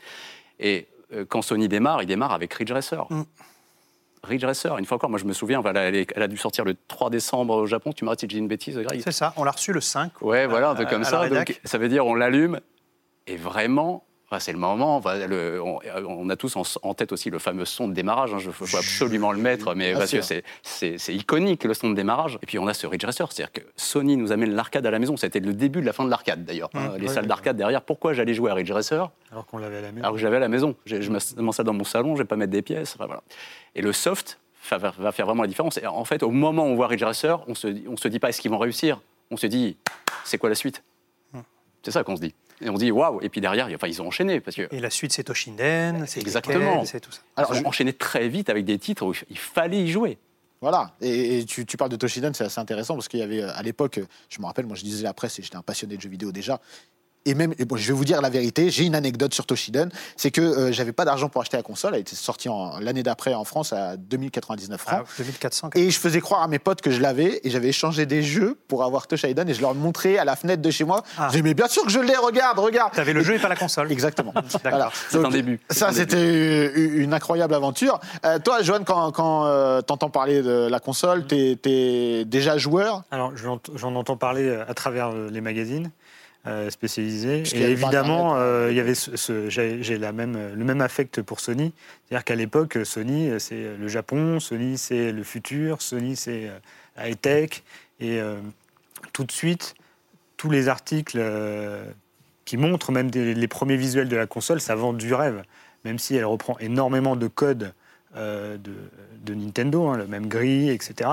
[0.58, 3.06] Et euh, quand Sony démarre, il démarre avec Ridge Racer.
[4.24, 6.76] Ridge Racer, une fois encore, moi je me souviens, voilà, elle, a dû sortir le
[6.88, 7.92] 3 décembre au Japon.
[7.92, 10.22] Tu m'arrêtes si je dis une bêtise, Greg C'est ça, on l'a reçu le 5.
[10.22, 11.28] Ouais, voilà, un peu comme à ça.
[11.28, 12.60] Donc, ça veut dire on l'allume
[13.26, 15.02] et vraiment, enfin, c'est le moment.
[15.28, 18.30] le- on, on a tous en, en tête aussi le fameux son de démarrage.
[18.38, 22.38] Il faut absolument le mettre, mais parce que c'est- iconique le son de démarrage.
[22.42, 24.98] Et puis on a ce Ridge Racer, c'est-à-dire que Sony nous amène l'arcade à la
[24.98, 25.16] maison.
[25.16, 26.70] C'était le début de la fin de l'arcade d'ailleurs.
[26.74, 27.28] hein, les ouais, salles ouais.
[27.28, 27.82] d'arcade derrière.
[27.82, 29.10] Pourquoi j'allais jouer à Ridge Racer?
[29.30, 30.02] Alors qu'on l'avait à la maison.
[30.04, 30.74] alors que j'avais à la maison.
[30.86, 31.10] Je
[31.42, 32.94] m'installe dans mon salon, je vais pas mettre des pièces.
[32.96, 33.22] enfin, voilà.
[33.74, 34.38] Et le soft
[34.70, 35.76] va, faire vraiment la différence.
[35.78, 38.18] Et en fait, au moment où on voit Ridge Racer, on se, on se dit
[38.18, 39.00] pas est-ce qu'ils vont réussir?
[39.30, 39.76] On se dit
[40.24, 40.82] c'est quoi la suite?
[41.82, 42.34] C'est ça qu'on se dit.
[42.62, 43.20] Et on se dit waouh.
[43.22, 46.20] Et puis derrière, enfin, ils ont enchaîné parce que Et la suite, c'est Toshinden, c'est
[46.20, 46.84] Exactement.
[46.84, 47.20] C'est tout ça.
[47.36, 50.18] Alors, ils ont enchaîné très vite avec des titres où il fallait y jouer.
[50.62, 53.42] Voilà, et, et tu, tu parles de Toshiden, c'est assez intéressant parce qu'il y avait
[53.42, 53.98] euh, à l'époque,
[54.28, 56.30] je me rappelle, moi je disais la presse et j'étais un passionné de jeux vidéo
[56.30, 56.60] déjà.
[57.24, 59.90] Et même, et bon, je vais vous dire la vérité, j'ai une anecdote sur Toshiden,
[60.16, 63.02] c'est que euh, j'avais pas d'argent pour acheter la console, elle était sortie en- l'année
[63.04, 65.04] d'après en France à 2099 francs.
[65.04, 65.70] Ah, 2400.
[65.76, 68.58] Et je faisais croire à mes potes que je l'avais et j'avais échangé des jeux
[68.66, 71.02] pour avoir Toshiden et je leur montrais à la fenêtre de chez moi.
[71.16, 71.28] Ah.
[71.30, 72.92] J'ai dit, mais bien sûr que je l'ai, regarde, regarde.
[72.92, 73.90] T'avais le jeu et pas la console.
[73.92, 74.34] Exactement.
[74.64, 74.90] Voilà.
[75.08, 75.60] C'est Donc, un début.
[75.70, 78.00] C'est Ça, c'était une une incroyable aventure.
[78.24, 83.02] Euh, toi, Joanne, quand, quand euh, t'entends parler de la console, t'es es déjà joueur?
[83.10, 85.90] Alors, j'en j'en entends parler euh, à travers les magazines
[86.46, 87.42] euh, spécialisés.
[87.54, 91.40] Et évidemment, euh, il y avait ce, ce- j'ai la même, le même affect pour
[91.40, 91.72] Sony.
[92.08, 96.58] C'est-à-dire qu'à l'époque, Sony, euh, c'est le Japon, Sony, c'est le futur, Sony, c'est euh,
[96.96, 97.62] la high-tech.
[98.00, 98.36] Et euh,
[99.12, 99.74] tout de suite,
[100.36, 101.20] tous les articles
[102.44, 105.42] qui montrent même des- les premiers visuels de la console, ça vend du rêve.
[105.84, 107.72] Même si elle reprend énormément de codes
[108.16, 108.72] de,
[109.24, 111.10] de Nintendo, hein, le même gris, etc.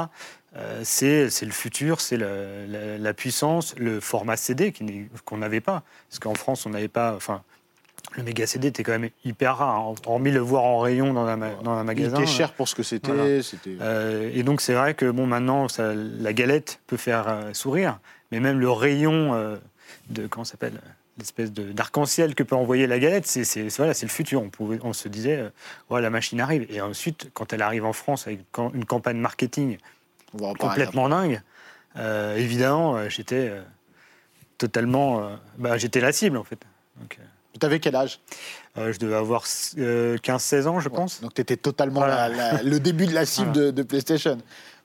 [0.55, 4.73] Euh, c'est le futur, c'est la, la puissance, le format CD
[5.25, 5.83] qu'on n'avait pas.
[6.09, 7.13] Parce qu'en France, on n'avait pas.
[7.15, 7.43] Enfin,
[8.17, 11.27] le méga CD était quand même hyper rare, hein, hormis le voir en rayon dans
[11.27, 12.17] un, ma- dans un Il magasin.
[12.17, 13.11] était cher pour ce que c'était.
[13.11, 13.41] Voilà.
[13.81, 17.99] Euh, et donc c'est vrai que bon maintenant ça- la galette peut faire euh, sourire,
[18.31, 19.57] mais même le rayon euh,
[20.09, 20.79] de comment s'appelle
[21.19, 24.41] l'espèce de- d'arc-en-ciel que peut envoyer la galette, c'est voilà, c'est le futur.
[24.41, 25.49] On, pouvait, on se disait, euh,
[25.89, 26.65] ouais, la machine arrive.
[26.69, 28.39] Et ensuite, quand elle arrive en France avec
[28.73, 29.77] une campagne marketing
[30.33, 31.41] On complètement dingue,
[31.97, 33.61] euh, évidemment, euh, j'étais euh,
[34.57, 36.59] totalement, bah, j'étais la cible en fait.
[36.99, 37.59] Donc, après.
[37.59, 38.19] T'avais quel âge?
[38.77, 39.43] euh, je devais avoir
[39.77, 41.19] euh, 15-16 ans, je pense.
[41.21, 42.29] Donc t'étais totalement Voilà.
[42.29, 43.65] la- la- le début de la cible Voilà.
[43.67, 44.37] de, de PlayStation.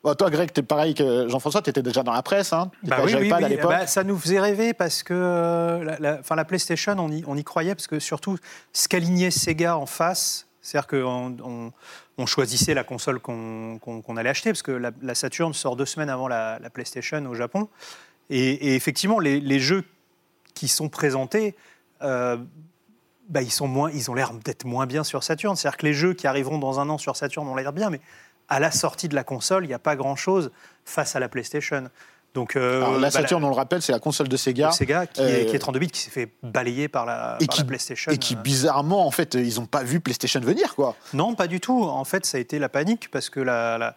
[0.05, 2.53] Bon, toi, Greg, t'es pareil que Jean-François, t'étais déjà dans la presse.
[2.53, 3.53] Hein Bah oui, oui, Joypad à oui.
[3.55, 3.71] l'époque.
[3.71, 7.25] Bah, ça nous faisait rêver parce que euh, la, la- enfin, la PlayStation, on y,
[7.27, 8.37] on y croyait parce que surtout
[8.75, 11.73] ce qu'alignait Sega en face, c'est-à-dire qu'on on,
[12.19, 15.75] on choisissait la console qu'on qu'on- qu'on allait acheter parce que la, la Saturn sort
[15.75, 17.69] deux semaines avant la, la PlayStation au Japon.
[18.29, 19.85] Et, et effectivement, les, les jeux
[20.55, 21.57] qui sont présentés,
[22.03, 22.37] euh,
[23.31, 25.57] bah, ils, sont moins, ils ont l'air d'être moins bien sur Saturn.
[25.57, 28.01] C'est-à-dire que les jeux qui arriveront dans un an sur Saturn ont l'air bien, mais
[28.48, 30.50] à la sortie de la console, il n'y a pas grand-chose
[30.85, 31.88] face à la PlayStation.
[32.35, 34.68] Donc, euh, Alors, la bah, la- Saturn, on le rappelle, c'est la console de Sega.
[34.70, 37.37] de Sega qui, Euh, est, qui est 32 bits, qui s'est fait balayer par la,
[37.40, 38.11] et par qui- la PlayStation.
[38.11, 40.96] Et qui, Euh, bizarrement, en fait, ils n'ont pas vu PlayStation venir, quoi.
[41.12, 41.85] Non, pas du tout.
[41.85, 43.94] En fait, ça a été la panique parce que la,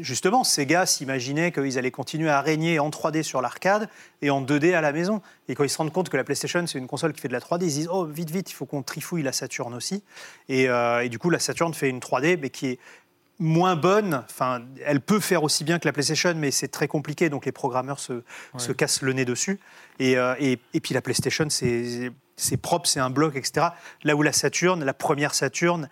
[0.00, 3.90] justement, Sega s'imaginait qu'ils allaient continuer à régner en 3D sur l'arcade
[4.22, 5.20] et en 2D à la maison.
[5.48, 7.34] Et quand ils se rendent compte que la PlayStation, c'est une console qui fait de
[7.34, 10.02] la 3D, ils se disent Oh, vite, vite, il faut qu'on trifouille la Saturn aussi.
[10.48, 12.78] Et, euh, et du coup, la Saturn fait une 3D, mais qui est
[13.38, 14.22] moins bonne.
[14.30, 17.52] Enfin, elle peut faire aussi bien que la PlayStation, mais c'est très compliqué, donc les
[17.52, 18.22] programmeurs se,
[18.56, 19.58] se cassent le nez dessus.
[19.98, 23.68] Et, euh, et, et puis la PlayStation, c'est propre, c'est un bloc, etc.
[24.04, 25.88] Là où la Saturn, la première Saturn,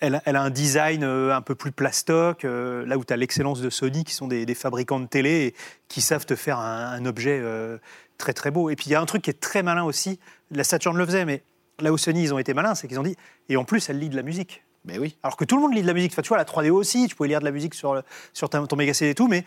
[0.00, 3.16] elle, elle a un design euh, un peu plus plastoc, euh, là où tu as
[3.16, 5.54] l'excellence de Sony, qui sont des, des fabricants de télé et
[5.88, 7.78] qui savent te faire un, un objet euh,
[8.18, 8.70] très très beau.
[8.70, 10.18] Et puis il y a un truc qui est très malin aussi,
[10.50, 11.42] la Saturn le faisait, mais
[11.80, 13.16] là où Sony, ils ont été malins, c'est qu'ils ont dit,
[13.48, 14.63] et en plus, elle lit de la musique.
[14.86, 15.16] Oui.
[15.22, 16.14] Alors que tout le monde lit de la musique.
[16.14, 18.92] Tu vois, la 3DO aussi, tu pouvais lire de la musique sur, sur ton méga
[19.00, 19.44] et tout, mais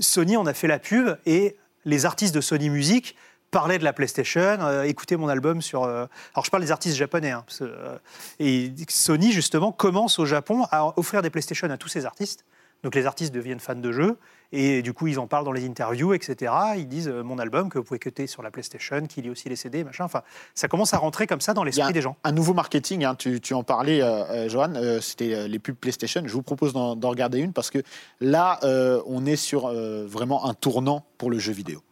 [0.00, 3.16] Sony, on a fait la pub et les artistes de Sony Music
[3.50, 5.84] parlaient de la PlayStation, euh, écoutez mon album sur...
[5.84, 7.30] euh, alors je parle des artistes japonais.
[7.30, 7.96] hein, euh,
[8.38, 12.44] et Sony, justement, commence au Japon à offrir des PlayStation à tous ces artistes.
[12.84, 14.18] Donc les artistes deviennent fans de jeux
[14.52, 16.52] et du coup ils en parlent dans les interviews, etc.
[16.76, 19.48] Ils disent euh, mon album que vous pouvez écouter sur la PlayStation, qui lit aussi
[19.48, 20.04] les CD, machin.
[20.04, 20.22] Enfin,
[20.54, 22.16] ça commence à rentrer comme ça dans y a l'esprit des gens.
[22.24, 25.76] un nouveau marketing, hein, tu, tu en parlais, euh, euh, Johan, euh, c'était les pubs
[25.76, 26.22] PlayStation.
[26.24, 27.82] Je vous propose d'en regarder une parce que
[28.20, 31.82] là, euh, on est sur euh, vraiment un tournant pour le jeu vidéo.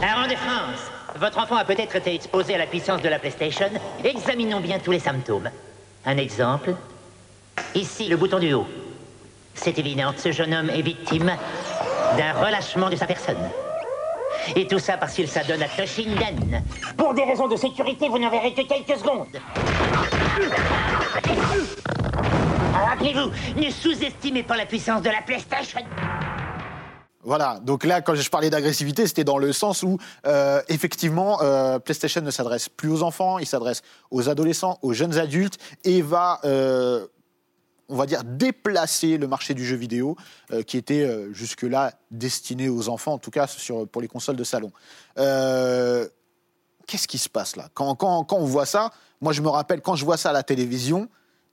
[0.00, 0.90] Rang de France.
[1.18, 3.68] Votre enfant a peut-être été exposé à la puissance de la PlayStation.
[4.04, 5.50] Examinons bien tous les symptômes.
[6.04, 6.74] Un exemple.
[7.74, 8.66] Ici, le bouton du haut.
[9.54, 11.30] C'est évident, ce jeune homme est victime
[12.16, 13.36] d'un relâchement de sa personne.
[14.56, 16.62] Et tout ça parce qu'il s'adonne à Toshinden.
[16.96, 19.28] Pour des raisons de sécurité, vous n'en verrez que quelques secondes.
[22.74, 25.80] Rappelez-vous, ne sous-estimez pas la puissance de la PlayStation.
[27.24, 31.78] Voilà, donc là, quand je parlais d'agressivité, c'était dans le sens où, euh, effectivement, euh,
[31.78, 36.40] PlayStation ne s'adresse plus aux enfants, il s'adresse aux adolescents, aux jeunes adultes, et va,
[36.44, 37.06] euh,
[37.92, 40.16] on va dire, déplacer le marché du jeu vidéo,
[40.50, 44.36] euh, qui était euh, jusque-là destiné aux enfants, en tout cas sur, pour les consoles
[44.36, 44.72] de salon.
[45.18, 46.08] Euh,
[46.86, 47.68] Qu'est-ce qui se passe là?
[47.74, 50.32] Quand, quand, quand on voit ça, moi je me rappelle, quand je vois ça à
[50.32, 51.08] la télévision,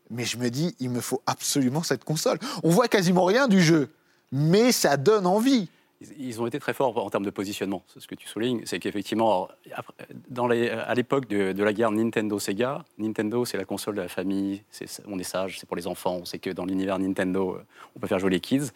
[0.10, 2.40] mais je me dis, il me faut absolument cette console.
[2.64, 3.90] On voit quasiment rien du jeu,
[4.32, 5.70] mais ça donne envie.
[6.18, 7.84] Ils- ont été très forts en termes de positionnement.
[7.88, 13.44] C'est ce que tu soulignes, c'est qu'effectivement, à l'époque de, de la guerre Nintendo-Sega, Nintendo
[13.46, 14.64] c'est la console de la famille,
[15.08, 18.00] on est sage, c'est pour les enfants, on sait que dans l'univers Nintendo, euh, on
[18.00, 18.70] peut faire jouer les kids.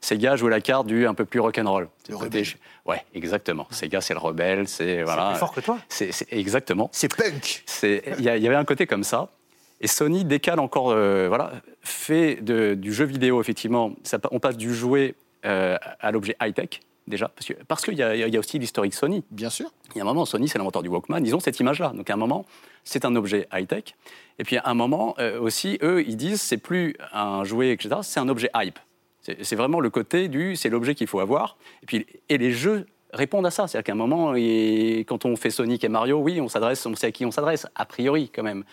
[0.00, 1.88] Sega jouait la carte du un peu plus rock'n'roll.
[2.08, 2.46] Le Le rebelle.
[2.86, 3.66] Ouais, exactement.
[3.70, 5.30] Sega c'est le rebelle, c'est voilà.
[5.30, 5.78] plus fort que toi.
[5.88, 6.88] C'est exactement.
[6.92, 7.64] C'est punk.
[7.82, 9.28] Il y, avait un côté comme ça.
[9.82, 14.56] Et Sony décale encore, euh, voilà, fait de- du jeu vidéo, effectivement, ça on passe
[14.58, 18.40] du jouet à l'objet high-tech, déjà, parce qu'il parce qu'il y, a- il y a
[18.40, 19.24] aussi l'historique Sony.
[19.30, 19.70] Bien sûr.
[19.94, 21.92] Il y a un moment, Sony, c'est l'inventeur du Walkman, ils ont cette image-là.
[21.94, 22.44] Donc à un moment,
[22.84, 23.94] c'est un objet high-tech.
[24.38, 27.96] Et puis à un moment euh, aussi, eux, ils disent, c'est plus un jouet, etc.,
[28.02, 28.78] c'est un objet hype.
[29.22, 31.56] C'est c'est vraiment le côté du, c'est l'objet qu'il faut avoir.
[31.82, 33.66] Et puis, et les jeux répondent à ça.
[33.66, 36.94] C'est-à-dire qu'à un moment, et quand on fait Sonic et Mario, oui, on s'adresse, on
[36.94, 38.64] sait à qui on s'adresse, a priori quand même.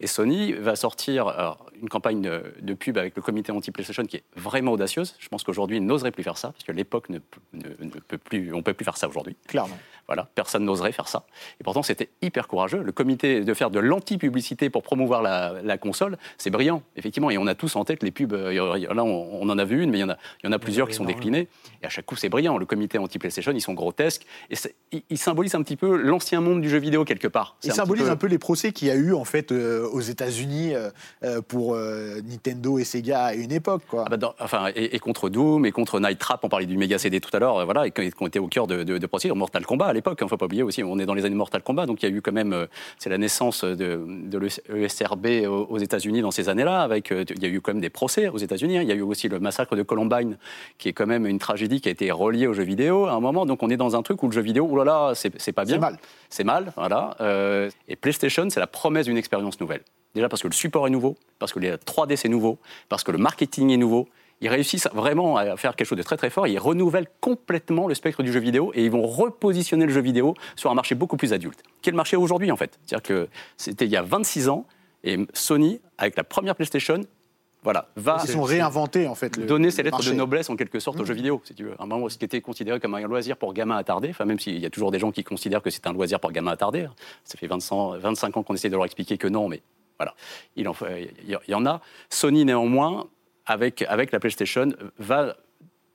[0.00, 4.16] Et Sony va sortir alors, une campagne de, de pub avec le comité anti-PlayStation qui
[4.16, 5.14] est vraiment audacieuse.
[5.18, 7.90] Je pense qu'aujourd'hui, il n'oserait plus faire ça, parce que l'époque ne, peut- ne- ne
[7.90, 9.36] peut plus, on ne peut plus faire ça aujourd'hui.
[9.46, 9.76] Clairement.
[10.06, 11.26] Voilà, personne n'oserait faire ça.
[11.60, 12.80] Et pourtant, c'était hyper courageux.
[12.82, 17.28] Le comité de faire de l'anti-publicité pour promouvoir la, la console, c'est brillant, effectivement.
[17.30, 18.32] Et on a tous en tête les pubs.
[18.32, 18.52] euh,
[18.94, 20.52] Là, on, on en a vu une, mais il y en a, il y en
[20.52, 21.48] a plusieurs qui sont déclinées.
[21.82, 22.56] Et à chaque coup, c'est brillant.
[22.56, 24.24] Le comité anti-PlayStation, ils sont grotesques.
[24.50, 24.54] Et
[24.92, 27.56] ils, ils symbolisent un petit peu l'ancien monde du jeu vidéo, quelque part.
[27.64, 29.88] Il C'est un peu- un peu les procès qu'il y a eu en fait euh,
[29.88, 30.90] aux États-Unis euh,
[31.24, 33.82] euh, pour euh, Nintendo et Sega à une époque.
[33.88, 34.04] Quoi.
[34.06, 36.76] Ah bah dans- enfin, et, et contre Doom, et contre Night Trap, on parlait du
[36.76, 39.06] Mega CD tout à l'heure, voilà, et qui ont été au cœur de, de, de
[39.06, 39.34] procédures.
[39.34, 41.34] Mortal Kombat à l'époque, il ne faut pas oublier aussi, on est dans les années
[41.34, 42.66] Mortal Kombat, donc il y a eu quand même, euh,
[42.98, 47.42] c'est la naissance de, de l'ESRB aux, aux États-Unis dans ces années-là, avec, euh, il
[47.42, 48.82] y a eu quand même des procès aux États-Unis, hein.
[48.82, 50.36] il y a eu aussi le massacre de Columbine,
[50.78, 53.20] qui est quand même une tragédie qui a été reliée au jeu vidéo à un
[53.20, 55.32] moment, donc on est dans un truc où le jeu vidéo, oh là là, c'est
[55.40, 55.74] c'est pas bien.
[55.76, 55.98] C'est mal.
[56.28, 57.16] C'est mal, voilà.
[57.20, 59.82] Euh, et PlayStation, c'est la promesse d'une expérience nouvelle.
[60.14, 63.12] Déjà parce que le support est nouveau, parce que les 3D c'est nouveau, parce que
[63.12, 64.08] le marketing est nouveau.
[64.42, 66.46] Ils réussissent vraiment à faire quelque chose de très très fort.
[66.46, 70.34] Ils renouvellent complètement le spectre du jeu vidéo et ils vont repositionner le jeu vidéo
[70.56, 72.78] sur un marché beaucoup plus adulte, qui est le marché aujourd'hui en fait?
[72.84, 74.66] C'est-à-dire que c'était il y a 26 ans
[75.04, 77.00] et Sony, avec la première PlayStation,
[77.62, 79.36] voilà, va Ils sont réinventés en fait.
[79.38, 80.10] le- donner ses le lettres marché.
[80.10, 81.74] de noblesse en quelque sorte aux jeux vidéo, si tu veux.
[81.78, 84.58] Un moment, ce qui était considéré comme un loisir pour gamins attardés, enfin même s'il
[84.58, 86.94] y a toujours des gens qui considèrent que c'est un loisir pour gamins attardés, hein.
[87.24, 89.62] ça fait 25, 25 ans qu'on essaie de leur expliquer que non, mais
[89.98, 90.14] voilà,
[90.56, 91.80] il y- en a.
[92.10, 93.06] Sony néanmoins,
[93.46, 95.36] avec, avec la PlayStation, va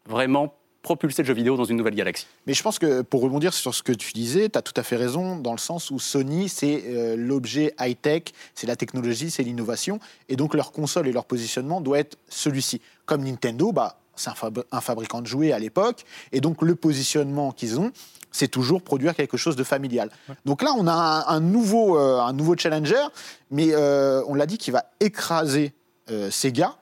[0.06, 2.26] vraiment propulser le jeu vidéo dans une nouvelle galaxie.
[2.48, 4.82] Mais je pense que pour rebondir sur ce que tu disais, tu as tout à
[4.82, 8.24] fait raison dans le sens où Sony, c'est euh, l'objet high-tech,
[8.56, 10.00] c'est la technologie, c'est l'innovation.
[10.28, 12.82] Et donc leur console et leur positionnement doit être celui-ci.
[13.06, 14.32] Comme Nintendo, bah, c'est
[14.72, 16.04] un fabricant de jouets à l'époque.
[16.32, 17.92] Et donc le positionnement qu'ils ont,
[18.32, 20.10] c'est toujours produire quelque chose de familial.
[20.46, 23.04] Donc là, on a un, un nouveau, euh, un nouveau challenger,
[23.50, 25.74] mais euh, on l'a dit qu'il va écraser
[26.10, 26.76] euh, Sega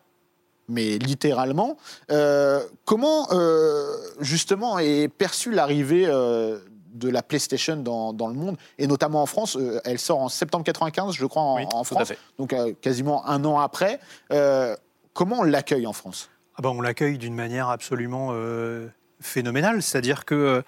[0.72, 1.78] mais littéralement.
[2.86, 3.28] Comment,
[4.20, 6.06] justement, est perçue l'arrivée
[6.94, 10.30] de la PlayStation dans, dans le monde, et notamment en France Euh, Elle sort en
[10.30, 14.00] septembre 95, je crois, en, Oui, en France, donc euh, quasiment un an après.
[14.32, 14.76] Euh,
[15.14, 16.30] comment on l'accueille en France?
[16.56, 18.34] Ah bah, on l'accueille d'une manière absolument
[19.22, 19.82] phénoménale.
[19.82, 20.62] C'est-à-dire que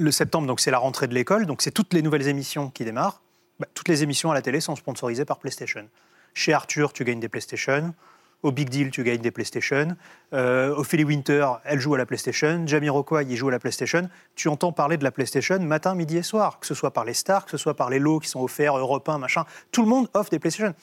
[0.00, 2.84] le septembre, donc c'est la rentrée de l'école, donc c'est toutes les nouvelles émissions qui
[2.84, 3.22] démarrent.
[3.58, 5.86] Bah, toutes les émissions à la télé sont sponsorisées par PlayStation.
[6.34, 7.94] Chez Arthur, tu gagnes des PlayStation.
[8.42, 9.96] Au Big Deal, tu gagnes des PlayStation.
[10.32, 12.66] Euh, Ophélie Winter, elle joue à la PlayStation.
[12.66, 14.08] Jamiroquai, il joue à la PlayStation.
[14.34, 17.12] Tu entends parler de la PlayStation matin, midi et soir, que ce soit par les
[17.12, 19.44] stars, que ce soit par les lots qui sont offerts, Europe 1, machin.
[19.72, 20.74] Tout le monde offre des PlayStation.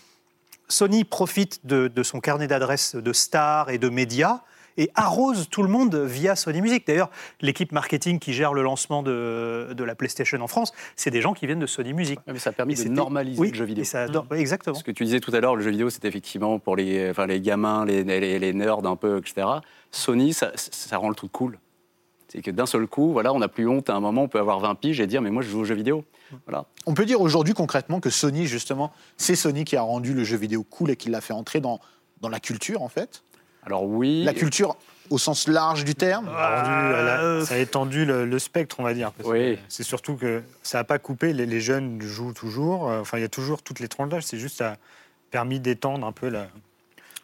[0.67, 4.41] Sony profite de son carnet d'adresses de stars et de médias
[4.77, 6.85] et arrose tout le monde via Sony Music.
[6.87, 7.09] D'ailleurs,
[7.41, 11.33] l'équipe marketing qui gère le lancement de, de la PlayStation en France, c'est des gens
[11.33, 12.19] qui viennent de Sony Music.
[12.27, 13.81] Ouais, mais ça a permis Et de normaliser oui, le jeu vidéo.
[13.81, 14.75] et ça adore- Exactement.
[14.75, 17.25] Ce que tu disais tout à l'heure, le jeu vidéo, c'est effectivement pour les, enfin,
[17.27, 19.47] les gamins, les, les, les nerds un peu, etc.
[19.91, 21.59] Sony, ça, ça rend le truc cool.
[22.29, 23.89] C'est que d'un seul coup, voilà, on n'a plus honte.
[23.89, 25.63] À un moment, on peut avoir 20 piges et dire, mais moi, je joue aux
[25.63, 26.03] jeux vidéo.
[26.45, 26.65] Voilà.
[26.85, 30.35] On peut dire aujourd'hui concrètement que Sony, justement, c'est Sony qui a rendu le jeu
[30.35, 31.79] vidéo cool et qui l'a fait entrer dans,
[32.19, 33.23] dans la culture, en fait.
[33.67, 34.23] Alors oui.
[34.23, 34.75] La culture
[35.09, 36.27] au sens large du terme.
[36.29, 39.11] euh, la- ça a étendu le, le spectre, on va dire.
[39.11, 39.55] parce Oui.
[39.55, 43.17] que C'est surtout que ça n'a pas coupé, les, les jeunes jouent toujours, euh, enfin
[43.17, 44.75] il y a toujours toutes les tranches d'âge, c'est juste ça a
[45.31, 46.47] permis d'étendre un peu la-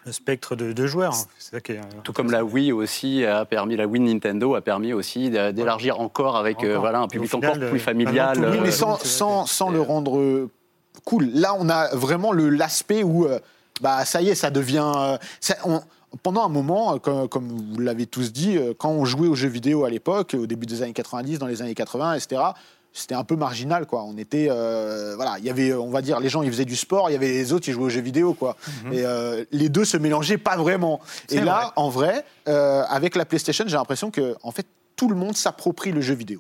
[0.06, 1.14] le spectre de, de joueurs.
[1.40, 4.56] C'est ça qui est, euh, Tout comme la Wii aussi a permis, la Wii Nintendo
[4.56, 8.36] a permis aussi d'élargir encore avec euh, voilà, un public final, encore euh, plus familial.
[8.38, 10.50] tout Oui, Euh, mais sans, sans, sans le rendre euh,
[11.06, 11.30] cool.
[11.34, 13.40] Là, on a vraiment le- l'aspect où, euh,
[13.82, 14.92] bah, ça y est, ça devient.
[14.96, 15.82] euh, ça- on-
[16.22, 19.36] pendant un moment, euh, comme, comme vous l'avez tous dit, euh, quand on jouait aux
[19.36, 22.42] jeux vidéo à l'époque, au début des années 90, dans les années 80, etc.,
[22.94, 24.04] c'était un peu marginal, quoi.
[24.04, 26.76] On était, euh, voilà, il y avait, on va dire, les gens, ils faisaient du
[26.76, 28.56] sport, il y avait les autres, ils jouaient aux jeux vidéo, quoi.
[28.92, 31.02] Et euh, les deux se mélangeaient pas vraiment.
[31.30, 31.72] Et là, vrai.
[31.76, 35.92] en vrai, euh, avec la PlayStation, j'ai l'impression que, en fait, tout le monde s'approprie
[35.92, 36.40] le jeu vidéo.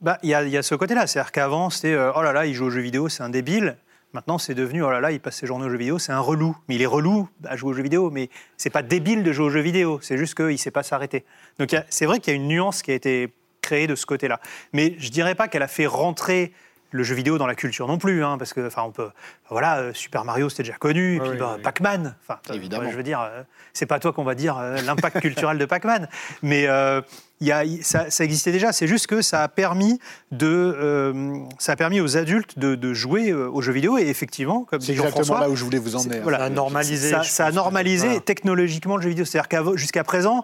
[0.00, 1.06] Bah, Il y, y a ce côté-là.
[1.06, 3.76] C'est-à-dire qu'avant, c'était oh là là, il joue aux jeux vidéo, c'est un débile.
[4.14, 6.20] Maintenant, c'est devenu oh là là, il passe ses journées aux jeux vidéo, c'est un
[6.20, 6.56] relou.
[6.68, 9.46] Mais il est relou à jouer aux jeux vidéo, mais c'est pas débile de jouer
[9.46, 9.98] aux jeux vidéo.
[10.02, 11.24] C'est juste qu'il sait pas s'arrêter.
[11.58, 14.40] Donc c'est vrai qu'il y a une nuance qui a été créée de ce côté-là.
[14.72, 16.52] Mais je dirais pas qu'elle a fait rentrer
[16.90, 19.10] le jeu vidéo dans la culture non plus, hein, parce que enfin on peut
[19.50, 21.62] voilà euh, Super Mario c'était déjà connu, et puis oui, bah, oui.
[21.62, 22.90] Pac-Man, enfin euh, Évidemment.
[22.90, 23.42] je veux dire euh,
[23.74, 26.08] c'est pas toi qu'on va dire euh, l'impact culturel de Pac-Man,
[26.42, 27.00] mais euh,
[27.40, 28.72] il y a, ça, ça existait déjà.
[28.72, 30.00] C'est juste que ça a permis
[30.32, 34.08] de euh, ça a permis aux adultes de, de jouer euh, aux jeux vidéo et
[34.08, 36.16] effectivement comme C'est dit exactement Jean-François, là où je voulais vous emmener.
[36.18, 36.22] hein.
[36.22, 36.38] voilà.
[36.38, 37.56] Ça a normalisé, ça, je ça a pense.
[37.56, 38.20] normalisé Voilà.
[38.22, 39.24] technologiquement le jeu vidéo.
[39.24, 40.42] C'est-à-dire qu'avant- jusqu'à présent,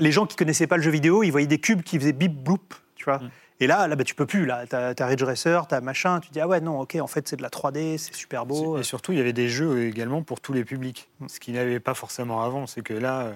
[0.00, 2.32] les gens qui connaissaient pas le jeu vidéo, ils voyaient des cubes qui faisaient bip
[2.34, 3.18] bloop, tu vois.
[3.18, 3.30] Mm.
[3.60, 4.46] Et là, là, bah, tu peux plus.
[4.46, 6.20] Là, t'as as Ridge Racer, t'as machin.
[6.20, 8.78] Tu dis ah ouais non, ok, en fait c'est de la 3D, c'est super beau.
[8.78, 11.60] Et surtout, il y avait des jeux également pour tous les publics, ce qu'il n'y
[11.60, 12.66] avait pas forcément avant.
[12.68, 13.32] C'est que là, euh,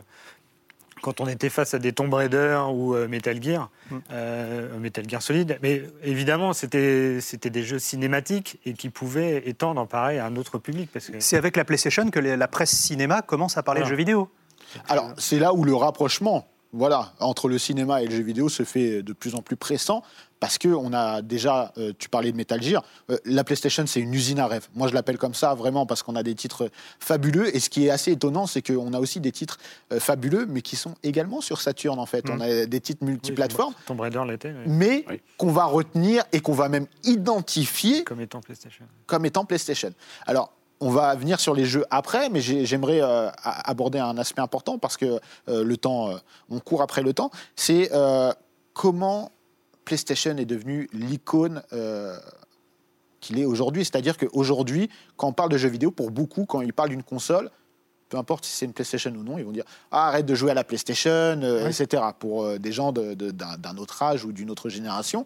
[1.03, 3.97] quand on était face à des Tomb Raider ou euh, Metal Gear, Mm.
[4.13, 9.87] euh, Metal Gear Solid, mais évidemment, c'était c'était des jeux cinématiques et qui pouvaient étendre
[9.89, 10.89] pareil à un autre public.
[10.93, 13.91] Parce que C'est avec la PlayStation que les- la presse cinéma commence à parler Voilà.
[13.91, 14.31] de jeux vidéo.
[14.89, 18.63] Alors, c'est là où le rapprochement voilà, entre le cinéma et le jeu vidéo se
[18.63, 20.03] fait de plus en plus pressant
[20.41, 24.01] parce que on a déjà, euh, tu parlais de Metal Gear, euh, la PlayStation c'est
[24.01, 24.67] une usine à rêve.
[24.75, 27.87] Moi je l'appelle comme ça vraiment parce qu'on a des titres fabuleux et ce qui
[27.87, 29.59] est assez étonnant c'est qu'on a aussi des titres
[29.93, 32.27] euh, fabuleux mais qui sont également sur Saturn en fait.
[32.29, 32.33] Mm.
[32.33, 35.21] On a des titres multiplateformes Tomb Raider l'était, oui, mais Oui.
[35.37, 38.87] qu'on va retenir et qu'on va même identifier comme étant PlayStation.
[39.07, 39.93] comme étant PlayStation.
[40.27, 40.53] Alors,
[40.85, 44.79] on va venir sur les jeux après, mais j'ai- j'aimerais euh, aborder un aspect important
[44.79, 46.17] parce que euh, le temps, euh,
[46.51, 47.31] on court après le temps.
[47.57, 47.91] C'est
[48.75, 49.31] comment
[49.85, 51.63] PlayStation est devenu l'icône
[53.21, 53.85] qu'il est aujourd'hui.
[53.85, 57.51] C'est-à-dire qu'aujourd'hui, quand on parle de jeux vidéo, pour beaucoup, quand ils parlent d'une console,
[58.09, 60.51] peu importe si c'est une PlayStation ou non, ils vont dire ah, arrête de jouer
[60.51, 62.03] à la PlayStation, euh, etc.
[62.19, 65.25] Pour euh, des gens de- de- d'un d'un autre âge ou d'une autre génération,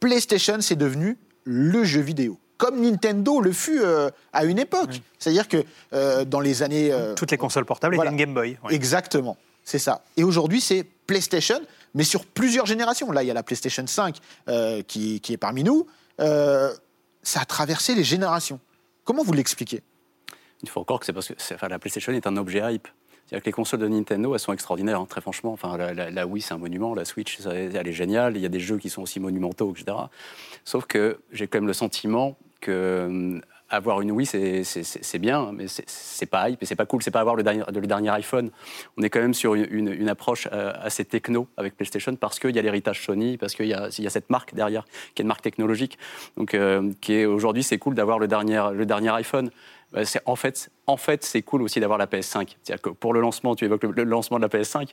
[0.00, 2.38] PlayStation, c'est devenu le jeu vidéo.
[2.58, 5.00] Comme Nintendo le fut euh, à une époque.
[5.18, 6.90] C'est-à-dire que euh, dans les années.
[6.92, 8.10] euh, Toutes les consoles portables voilà.
[8.10, 8.56] étaient une Game Boy.
[8.70, 10.02] Exactement, c'est ça.
[10.16, 11.60] Et aujourd'hui, c'est PlayStation,
[11.94, 13.12] mais sur plusieurs générations.
[13.12, 14.16] Là, il y a la PlayStation 5
[14.48, 15.86] euh, qui, qui est parmi nous.
[16.20, 16.72] Euh,
[17.22, 18.58] ça a traversé les générations.
[19.04, 19.82] Comment vous l'expliquez?
[20.62, 22.88] Il faut encore que c'est parce que enfin, la PlayStation est un objet hype.
[23.28, 25.52] C'est-à-dire que les consoles de Nintendo, elles sont extraordinaires, hein, très franchement.
[25.52, 26.94] Enfin, la, la- la Wii, c'est un monument.
[26.94, 28.36] La Switch, ça- elle est géniale.
[28.36, 29.96] Il y a des jeux qui sont aussi monumentaux, etc.
[30.64, 32.36] Sauf que j'ai quand même le sentiment
[32.66, 37.02] que hum, avoir une Wii, c'est- bien, mais c'est- pas hype et c'est pas cool.
[37.02, 38.50] C'est pas avoir le dernier, le dernier iPhone.
[38.96, 42.54] On est quand même sur une, une- approche euh, assez techno avec PlayStation parce qu'il
[42.54, 45.28] y a l'héritage Sony, parce qu'il y, y a cette marque derrière, qui est une
[45.28, 45.98] marque technologique.
[46.36, 46.92] Donc, euh,
[47.26, 49.50] aujourd'hui, c'est cool d'avoir le dernier, le dernier iPhone.
[50.26, 52.56] En fait, en fait c'est cool aussi d'avoir la PS5.
[52.62, 54.90] C'est-à-dire que pour le lancement, tu évoques le, le lancement de la PS5,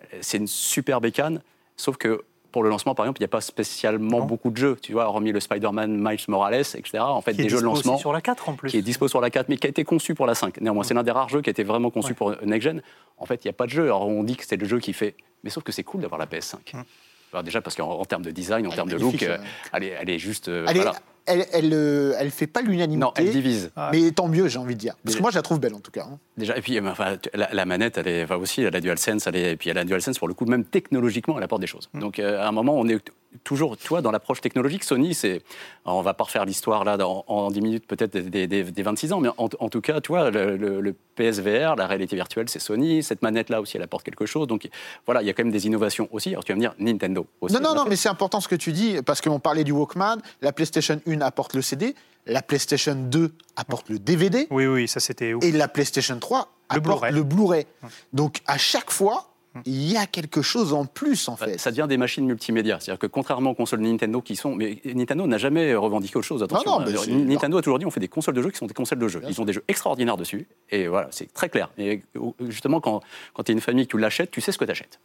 [0.00, 1.40] euh, c'est une super bécane,
[1.76, 4.24] sauf que pour le lancement, par exemple, il n'y a pas spécialement Non.
[4.26, 6.98] beaucoup de jeux, tu vois, hormis le Spider-Man Miles Morales, etc.
[7.00, 8.70] En fait, des jeux de lancement sur la 4 en plus.
[8.70, 10.60] qui est dispo sur la 4, mais qui a été conçu pour la 5.
[10.60, 12.14] Néanmoins, c'est l'un des rares jeux qui a été vraiment conçu Ouais.
[12.14, 12.82] pour Next Gen.
[13.18, 13.84] En fait, il n'y a pas de jeu.
[13.84, 15.16] Alors, on dit que c'est le jeu qui fait.
[15.44, 16.56] Mais sauf que c'est cool d'avoir la PS5.
[16.74, 16.84] Hum.
[17.32, 19.44] Alors déjà parce qu'en en termes de design, en termes de look, euh, ouais.
[19.72, 20.48] elle, est, elle est juste.
[20.48, 20.98] euh, Elle, est- voilà.
[21.26, 23.00] Elle, elle, euh, elle fait pas l'unanimité.
[23.04, 23.70] Non, elle divise.
[23.92, 24.94] Mais tant mieux, j'ai envie de dire.
[25.04, 26.06] Parce que moi, je la trouve belle, en tout cas.
[26.10, 26.18] hein.
[26.36, 29.26] Déjà, et puis euh, enfin, la, la manette, elle est enfin, aussi, elle a DualSense,
[29.26, 31.66] elle est, et puis elle a DualSense pour le coup, même technologiquement, elle apporte des
[31.66, 31.88] choses.
[31.94, 32.98] Donc euh, à un moment, on est
[33.44, 35.42] toujours, toi, dans l'approche technologique, Sony, c'est,
[35.86, 39.12] on va pas refaire l'histoire là dans- en 10 minutes peut-être des, des- des 26
[39.14, 42.48] ans, mais en, en tout cas, tu vois, le, le- le PSVR, la réalité virtuelle,
[42.48, 44.46] c'est Sony, cette manette-là aussi, elle apporte quelque chose.
[44.46, 44.68] Donc
[45.06, 46.30] voilà, il y a quand même des innovations aussi.
[46.30, 47.54] Alors tu vas me dire, Nintendo aussi.
[47.54, 47.90] Non, non, non, fait.
[47.90, 51.11] mais c'est important ce que tu dis, parce qu'on parlait du Walkman, la PlayStation 1
[51.20, 51.94] apporte le CD,
[52.26, 55.44] la PlayStation 2 apporte le DVD, Oui, oui, ça c'était ouf.
[55.44, 57.12] et la PlayStation 3 Le apporte Blu-ray.
[57.12, 57.66] le Blu-ray.
[58.12, 59.28] Donc, à chaque fois,
[59.66, 61.58] il y a quelque chose en plus, en fait.
[61.58, 62.78] Ça devient des machines multimédia.
[62.80, 64.54] C'est-à-dire que contrairement aux consoles Nintendo qui sont.
[64.54, 66.42] Mais Nintendo n'a jamais revendiqué autre chose.
[66.42, 66.78] Attention.
[66.80, 67.24] Non, non, mais hein.
[67.26, 69.08] Nintendo a toujours dit on fait des consoles de jeux qui sont des consoles de
[69.08, 69.20] jeux.
[69.20, 70.46] Bien Ils ont des jeux extraordinaires dessus.
[70.70, 71.68] Et voilà, c'est très clair.
[71.76, 72.00] Et
[72.48, 73.02] justement, quand,
[73.34, 75.00] quand tu es une famille que tu l'achètes, tu sais ce que tu achètes.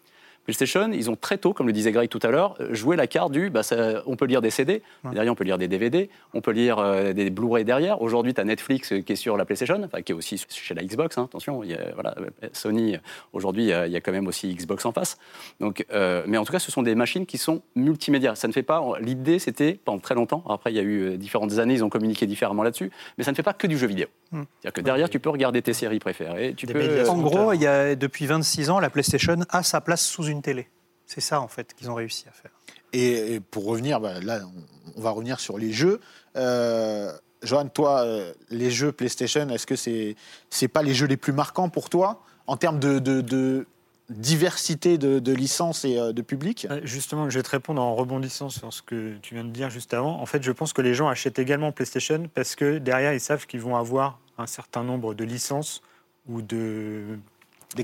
[0.52, 3.34] PlayStation, ils ont très tôt, comme le disait Greg tout à l'heure, joué la carte
[3.34, 4.82] du bah, ça- on peut lire des CD,
[5.12, 8.02] derrière on peut lire des DVD, on peut lire euh, des Blu-ray derrière.
[8.02, 10.74] Aujourd'hui, tu as Netflix euh, qui est sur la PlayStation, enfin, qui est aussi chez
[10.74, 12.16] la Xbox, hein, attention, il y a, voilà,
[12.54, 13.00] Sony, euh,
[13.34, 15.18] aujourd'hui, il y a- il y, a quand même aussi Xbox en face.
[15.60, 18.34] Donc, euh, mais en tout cas, ce sont des machines qui sont multimédia.
[18.36, 18.82] Ça ne fait pas.
[19.02, 20.46] L'idée, c'était pendant très longtemps.
[20.50, 23.36] Après, il y a eu différentes années, ils ont communiqué différemment là-dessus, mais ça ne
[23.36, 24.08] fait pas que du jeu vidéo.
[24.32, 26.80] C'est-à-dire que derrière, tu peux regarder tes séries préférées, tu Des peux.
[26.80, 30.26] médias En gros, il y a, depuis 26 ans, la PlayStation a sa place sous
[30.26, 30.70] une télé.
[31.06, 32.52] C'est ça, en fait, qu'ils ont réussi à faire.
[32.94, 36.00] Et, et pour revenir, bah, là, on, on va revenir sur les jeux.
[36.36, 37.12] Euh,
[37.44, 40.16] Johan, toi, euh, les jeux PlayStation, est-ce que c'est
[40.50, 43.68] c'est pas les jeux les plus marquants pour toi en termes de, de- de
[44.10, 46.66] diversité de, de licences et euh, de public?
[46.70, 49.70] Euh, Justement, je vais te répondre en rebondissant sur ce que tu viens de dire
[49.70, 50.20] juste avant.
[50.20, 53.46] En fait, je pense que les gens achètent également PlayStation parce que derrière, ils savent
[53.48, 55.82] qu'ils vont avoir un certain nombre de licences
[56.28, 57.18] ou de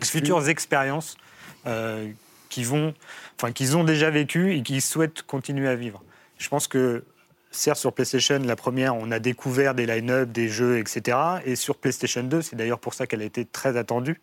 [0.03, 1.15] futures expériences
[1.67, 2.09] euh,
[2.53, 2.93] qui vont,
[3.35, 6.03] enfin, qu'ils ont déjà vécues et qu'ils souhaitent continuer à vivre.
[6.37, 7.03] Je pense que
[7.49, 11.17] certes sur PlayStation, la première, on a découvert des line-up, des jeux, etc.
[11.45, 14.21] Et sur PlayStation 2, c'est d'ailleurs pour ça qu'elle a été très attendue,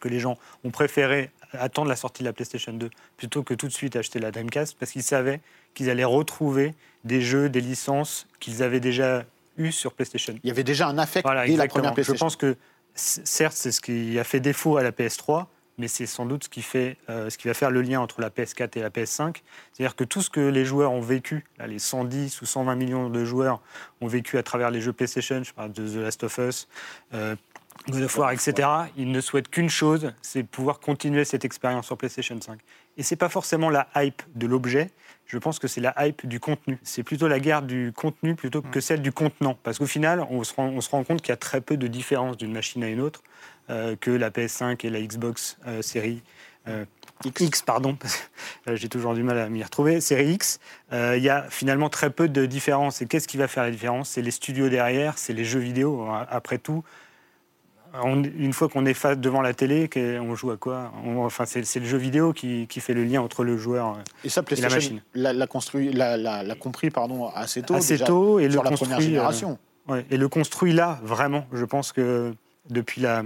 [0.00, 3.66] que les gens ont préféré attendre la sortie de la PlayStation 2 plutôt que tout
[3.68, 5.40] de suite acheter la Dreamcast parce qu'ils savaient
[5.74, 6.74] qu'ils allaient retrouver
[7.04, 9.24] des jeux, des licences qu'ils avaient déjà
[9.58, 10.34] eues sur PlayStation.
[10.42, 11.72] Il y avait déjà un affect Voilà, dès la exactement.
[11.74, 12.26] première Je PlayStation.
[12.26, 12.56] pense que
[12.94, 15.46] certes, c'est ce qui a fait défaut à la PS3,
[15.78, 18.20] mais c'est sans doute ce qui, fait, euh, ce qui va faire le lien entre
[18.20, 19.36] la PS4 et la PS5.
[19.72, 23.10] C'est-à-dire que tout ce que les joueurs ont vécu, là, les 110 ou 120 millions
[23.10, 23.60] de joueurs
[24.00, 26.68] ont vécu à travers les jeux PlayStation, je parle de The Last of Us,
[27.14, 27.36] euh,
[27.88, 31.96] God of War, etc., ils ne souhaitent qu'une chose, c'est pouvoir continuer cette expérience sur
[31.96, 32.58] PlayStation 5.
[32.96, 34.90] Et c'est pas forcément la hype de l'objet,
[35.26, 36.78] je pense que c'est la hype du contenu.
[36.82, 39.58] C'est plutôt la guerre du contenu plutôt que celle du contenant.
[39.62, 41.76] Parce qu'au final, on se rend, on se rend compte qu'il y a très peu
[41.76, 43.22] de différence d'une machine à une autre,
[43.68, 46.22] que la PS5 et la Xbox euh, série
[46.68, 46.84] euh,
[47.40, 47.62] X.
[47.62, 50.58] pardon, parce que, euh, j'ai toujours du mal à m'y retrouver, série X,
[50.92, 53.00] euh, il y a finalement très peu de différence.
[53.02, 54.10] Et qu'est-ce qui va faire la différence?
[54.10, 56.06] C'est les studios derrière, c'est les jeux vidéo.
[56.28, 56.82] Après tout,
[58.02, 59.88] on- une fois qu'on est face devant la télé,
[60.20, 60.92] on joue à quoi?
[61.04, 64.02] On- Enfin, c'est le jeu vidéo qui, qui fait le lien entre le joueur euh,
[64.24, 65.02] Et ça, PlayStation machine.
[65.14, 67.74] l'a l'a construit, l'a, l'a- l'a compris pardon, assez tôt.
[67.74, 68.88] assez déjà, tôt et sur le la construit.
[68.88, 69.58] première euh, génération.
[69.88, 71.46] Ouais, et le construit là, vraiment.
[71.52, 72.34] Je pense que
[72.68, 73.22] depuis la.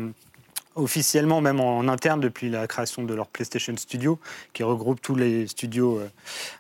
[0.77, 4.21] Officiellement, même en, interne, depuis la création de leur PlayStation Studio,
[4.53, 6.09] qui regroupe tous les studios euh,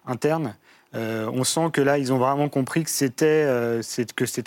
[0.04, 0.56] internes,
[0.96, 3.80] euh, on sent que là, ils ont vraiment compris que c'était euh,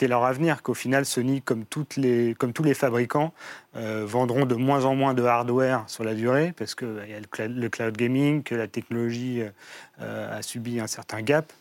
[0.01, 1.63] leur avenir, qu'au final, Sony, comme,
[1.95, 3.33] les, comme tous les fabricants,
[3.73, 7.69] vendront de moins en moins de hardware sur la durée, parce qu'il y a le
[7.69, 9.41] cloud, gaming, que la technologie
[9.99, 11.51] a subi un certain gap.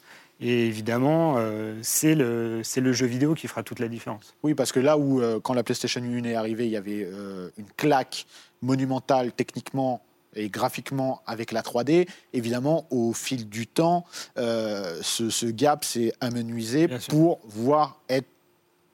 [0.42, 4.34] Et évidemment, euh, c'est le, c'est le jeu vidéo qui fera toute la différence.
[4.42, 7.08] Oui, parce que là où, euh, quand la PlayStation 1 est arrivée, il y avait
[7.10, 8.26] euh, une claque
[8.60, 10.02] monumentale techniquement
[10.34, 14.04] et graphiquement avec la 3D, évidemment, au fil du temps,
[14.38, 18.26] euh, ce, ce gap s'est amenuisé pour voir être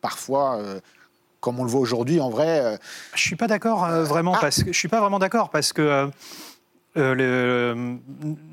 [0.00, 0.80] parfois, euh,
[1.40, 2.76] comme on le voit aujourd'hui, en vrai, euh,
[3.14, 4.38] Je suis pas d'accord euh, vraiment Ah.
[4.40, 6.06] parce que je suis pas vraiment d'accord parce que euh,
[6.96, 7.98] euh, le-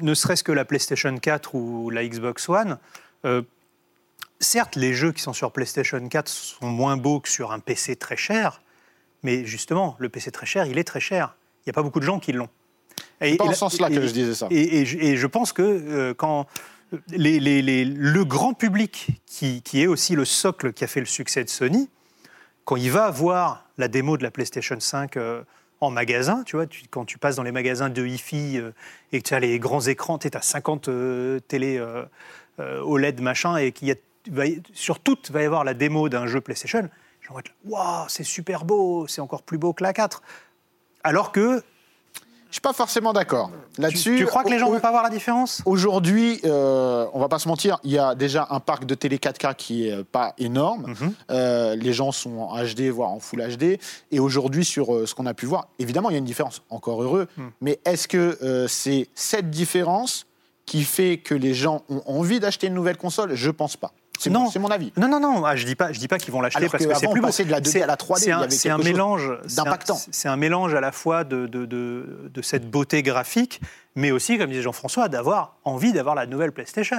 [0.02, 2.78] ne serait-ce que la PlayStation 4 ou la Xbox One,
[3.26, 3.42] euh,
[4.40, 7.96] certes les jeux qui sont sur PlayStation 4 sont moins beaux que sur un PC
[7.96, 8.62] très cher,
[9.24, 11.36] mais justement le PC très cher, il est très cher.
[11.66, 12.50] Il n'y a pas beaucoup de gens qui l'ont.
[13.22, 14.48] Et- c'est pas en ce sens-là que je disais ça.
[14.52, 16.46] et, et je- et je pense que euh, quand
[17.10, 21.00] les- les- les- le grand public, qui, qui est aussi le socle qui a fait
[21.00, 21.90] le succès de Sony,
[22.66, 25.42] quand il va voir la démo de la PlayStation 5 euh,
[25.82, 28.72] en magasin, tu vois, quand tu passes dans les magasins de hi-fi euh,
[29.12, 32.04] et que tu as les grands écrans, tu as 50 euh, télé euh,
[32.60, 36.28] euh, OLED machin, et qu'il y a, sur toutes va y avoir la démo d'un
[36.28, 36.90] jeu PlayStation,
[37.22, 40.22] gens vont être waouh, c'est super beau, c'est encore plus beau que la 4.
[41.04, 41.62] Alors que
[42.56, 43.52] suis pas forcément d'accord.
[43.78, 45.62] Là-dessus, tu crois que les gens au- vont pas voir la différence?
[45.66, 49.18] Aujourd'hui, euh, on va pas se mentir, il y a déjà un parc de télé
[49.18, 50.88] 4K qui est euh, pas énorme.
[50.88, 51.14] Mhm.
[51.32, 53.80] Euh, les gens sont en HD, voire en Full HD.
[54.12, 56.62] Et aujourd'hui, sur euh, ce qu'on a pu voir, évidemment, il y a une différence.
[56.70, 57.28] Encore heureux.
[57.38, 57.52] Mhm.
[57.62, 60.26] Mais est-ce que c'est cette différence
[60.66, 63.36] qui fait que les gens ont envie d'acheter une nouvelle console?
[63.36, 63.92] Je pense pas.
[64.20, 64.42] C'est Non.
[64.42, 64.92] mon, c'est mon avis.
[64.98, 66.88] Non, non, non, ah, je dis pas, je dis pas qu'ils vont l'acheter parce que
[66.90, 67.28] qu'avant, c'est plus beau.
[67.28, 69.98] de la 2D C'est- à la 3D, C'est un, mélange, d'impactant.
[70.12, 73.62] C'est un mélange à la fois de, de, de, de cette beauté graphique,
[73.96, 76.98] mais aussi, comme disait Jean-François, d'avoir envie d'avoir la nouvelle PlayStation.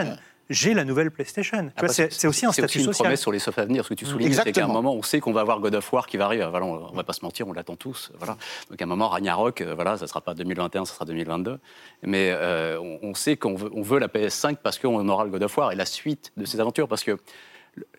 [0.49, 1.61] J'ai la nouvelle PlayStation.
[1.63, 3.05] Vois, Après, C'est aussi un statut une social.
[3.05, 3.85] promesse sur les softs à venir.
[3.85, 5.93] Ce que tu soulignes, c'est qu'à un moment, on sait qu'on va avoir God of
[5.93, 6.47] War qui va arriver.
[6.49, 8.13] Voilà, on, on va pas se mentir, on l'attend tous.
[8.19, 8.37] Voilà.
[8.71, 11.59] Donc à un moment, Ragnarok, euh, voilà, ça sera pas 2021, ça sera 2022.
[12.03, 15.31] Mais euh, on, on sait qu'on veut, on veut la PS5 parce qu'on aura le
[15.31, 16.87] God of War et la suite de ces aventures.
[16.87, 17.19] Parce que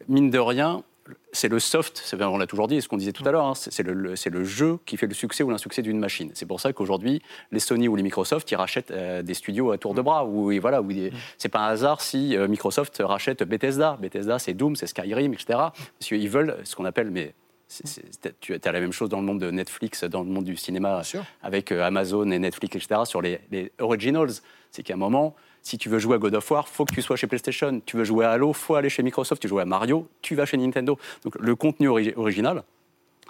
[0.07, 0.83] mine de rien,
[1.31, 3.45] c'est le soft, c'est- on l'a toujours dit, et ce qu'on disait tout à l'heure,
[3.45, 6.31] hein, c'est le, le- c'est le jeu qui fait le succès ou l'insuccès d'une machine.
[6.33, 9.77] C'est pour ça qu'aujourd'hui, les Sony ou les Microsoft, ils rachètent euh, des studios à
[9.77, 10.25] tour de bras.
[10.25, 13.97] Ou et voilà, où il- c'est pas un hasard si euh, Microsoft rachète Bethesda.
[14.01, 15.45] Bethesda, c'est Doom, c'est Skyrim, etc.
[15.49, 17.33] Parce qu'ils veulent ce qu'on appelle, mais
[17.67, 20.55] c'est- tu as la même chose dans le monde de Netflix, dans le monde du
[20.55, 21.01] cinéma,
[21.43, 24.29] avec euh, Amazon et Netflix, etc., sur les, les originals.
[24.71, 25.35] C'est qu'à un moment,
[25.67, 27.81] si tu veux jouer à God of War, faut que tu sois chez PlayStation.
[27.85, 29.41] Tu veux jouer à Halo, faut aller chez Microsoft.
[29.41, 30.97] Tu jouer à Mario, tu vas chez Nintendo.
[31.25, 32.63] Donc le contenu ori- original,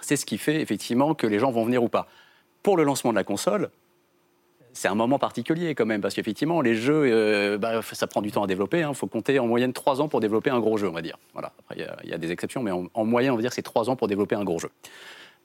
[0.00, 2.06] c'est ce qui fait effectivement que les gens vont venir ou pas.
[2.62, 3.70] Pour le lancement de la console,
[4.72, 8.30] c'est un moment particulier quand même, parce qu'effectivement, les jeux, euh, bah, ça prend du
[8.30, 8.86] temps à développer.
[8.88, 11.18] Il faut compter en moyenne trois ans pour développer un gros jeu, on va dire.
[11.32, 11.52] Voilà.
[11.58, 13.90] Après, il y a- des exceptions, mais en, en moyenne, on va dire c'est trois
[13.90, 14.70] ans pour développer un gros jeu.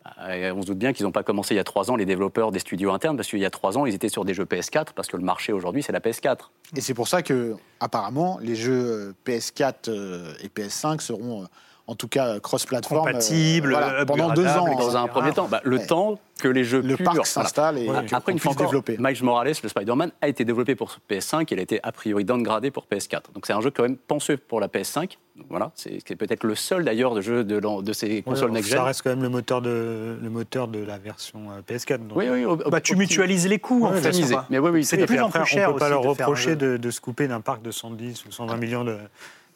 [0.05, 2.51] On se doute bien qu'ils n'ont pas commencé il y a trois ans, les développeurs
[2.51, 4.87] des studios internes, parce qu'il y a trois ans, ils étaient sur des jeux PS4,
[4.95, 6.49] parce que le marché aujourd'hui, c'est la PS4.
[6.75, 11.45] Et c'est pour ça que, apparemment, les jeux euh, PS4 euh, et PS5 seront, euh,
[11.87, 13.07] en tout cas, cross-platform.
[13.07, 14.65] euh, Compatibles, voilà, pendant deux ans.
[14.77, 15.03] Dans hein.
[15.03, 15.85] un premier temps, bah, le Ouais.
[15.85, 17.03] temps que les jeux Le purs...
[17.05, 17.25] parc voilà.
[17.25, 18.07] s'installe et Voilà.
[18.07, 18.95] qu'on Après, une fois encore, développer.
[18.99, 22.23] Miles Morales, le Spider-Man, a été développé pour PS5 et il a été a priori
[22.23, 23.33] downgradé pour PS4.
[23.33, 25.17] Donc c'est un jeu quand même pensé pour la PS5.
[25.35, 28.77] Donc voilà, c'est peut-être le seul d'ailleurs de jeu de, ces consoles Ouais, next-gen.
[28.77, 32.07] Ça reste quand même le moteur de, le moteur de la version euh, PS4.
[32.07, 34.11] donc- Oui, oui, au- Bah, tu mutualises les coûts, en Ouais, fait.
[34.49, 36.91] Mais oui, oui, C'est de plus en plus cher on peut pas leur reprocher de
[36.91, 38.97] se couper d'un parc de 110 ou 120 millions de,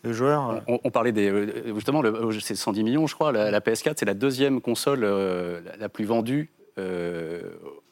[0.03, 0.63] joueurs.
[0.67, 1.29] On, on parlait des.
[1.29, 3.31] euh, Justement, le- c'est 110 millions, je crois.
[3.31, 7.41] La, la PS4, c'est la deuxième console euh, la, plus vendue euh,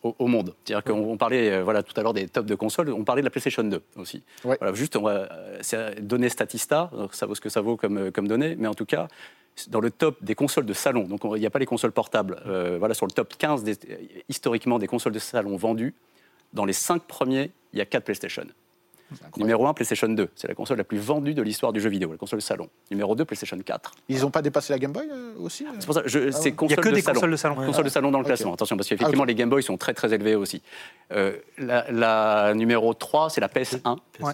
[0.04, 0.54] au, au monde.
[0.64, 3.22] C'est-à-dire qu'on on parlait euh, voilà, tout à l'heure des tops de consoles, on parlait
[3.22, 4.24] de la PlayStation 2 aussi.
[4.44, 4.58] Ouais.
[4.60, 7.98] Voilà, juste, on va, euh, c'est donner Statista, ça vaut ce que ça vaut comme,
[7.98, 9.08] euh, comme données, mais en tout cas,
[9.70, 11.92] dans le top des consoles de salon, donc on- il n'y a pas les consoles
[11.94, 13.78] portables, euh, voilà, sur le top 15 des-
[14.30, 15.94] historiquement des consoles de salon vendues,
[16.54, 18.44] dans les 5 premiers, il y a 4 PlayStation.
[19.38, 20.30] Numéro 1, PlayStation 2.
[20.36, 22.70] C'est la console la plus vendue de l'histoire du jeu vidéo, la console de salon.
[22.92, 23.92] Numéro 2, PlayStation 4.
[24.10, 26.50] Ils n'ont pas dépassé la Game Boy euh, aussi euh C'est pour ça, je, c'est
[26.50, 27.16] Il n'y a console que de des salon.
[27.16, 27.56] consoles de salon.
[27.56, 28.54] Console de salon dans le classement.
[28.54, 30.62] Attention, parce qu'effectivement, Ah, les Game Boy sont très très élevés aussi.
[31.14, 33.98] Euh, la, la numéro 3, c'est la PS1.
[34.22, 34.32] Ouais.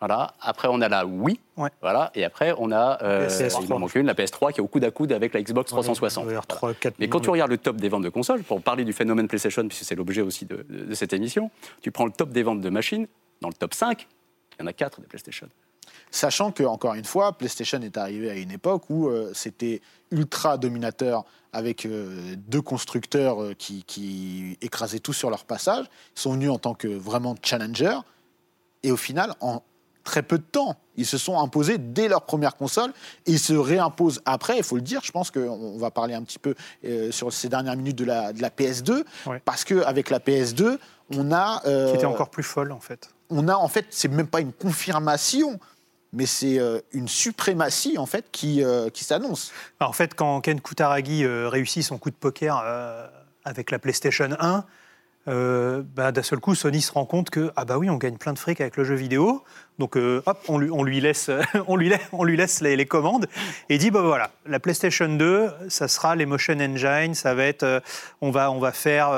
[0.00, 0.32] Voilà.
[0.40, 1.40] Après, on a la Wii.
[1.56, 1.70] Ouais.
[1.82, 2.12] Voilà.
[2.14, 3.64] Et après, on a euh, PS3.
[3.64, 5.70] il en manque une, la PS3, qui est au coude à coude avec la Xbox
[5.72, 6.22] 360.
[6.22, 6.74] Il doit y avoir Voilà.
[6.74, 8.92] 3, 4 Mais quand tu regardes le top des ventes de consoles, pour parler du
[8.92, 11.50] phénomène PlayStation, puisque c'est l'objet aussi de, de- de cette émission,
[11.82, 13.08] tu prends le top des ventes de machines,
[13.40, 14.06] dans le top 5,
[14.58, 15.48] il y en a 4 des PlayStation.
[16.10, 19.80] Sachant que, encore une fois, PlayStation est arrivé à une époque où euh, c'était
[20.10, 25.86] ultra dominateur avec euh, deux constructeurs euh, qui, qui écrasaient tout sur leur passage.
[26.16, 27.98] Ils sont venus en tant que vraiment challenger.
[28.82, 29.62] Et au final, en
[30.04, 32.90] très peu de temps, ils se sont imposés dès leur première console
[33.26, 34.56] et ils se réimposent après.
[34.56, 37.48] Il faut le dire, je pense qu'on va parler un petit peu euh, sur ces
[37.50, 39.04] dernières minutes de la, de la PS2.
[39.26, 39.42] Ouais.
[39.44, 40.78] Parce qu'avec la PS2,
[41.14, 41.62] on a.
[41.66, 43.10] euh, Qui était encore plus folle, en fait.
[43.30, 45.58] On a en fait, c'est même pas une confirmation,
[46.12, 49.52] mais c'est euh, une suprématie en fait qui, euh, qui s'annonce.
[49.80, 52.62] En fait, quand Ken Kutaragi euh, réussit son coup de poker
[53.44, 54.64] avec la PlayStation 1,
[55.26, 58.16] euh, bah, d'un seul coup, Sony se rend compte que ah bah oui, on gagne
[58.16, 59.44] plein de fric avec le jeu vidéo.
[59.78, 61.30] Donc hop, on lui, on lui laisse,
[61.66, 63.26] on lui on lui laisse les, commandes
[63.68, 67.82] et dit bah voilà, la PlayStation 2, ça sera les motion engine, ça va être,
[68.22, 69.10] on va, on va faire.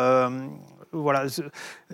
[0.92, 1.26] Voilà,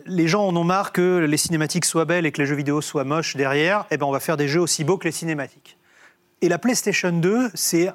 [0.06, 2.80] les gens en ont marre que les cinématiques soient belles et que les jeux vidéo
[2.80, 3.86] soient moches derrière.
[3.90, 5.76] Et ben on va faire des jeux aussi beaux que les cinématiques.
[6.42, 7.88] Et la PlayStation 2, c'est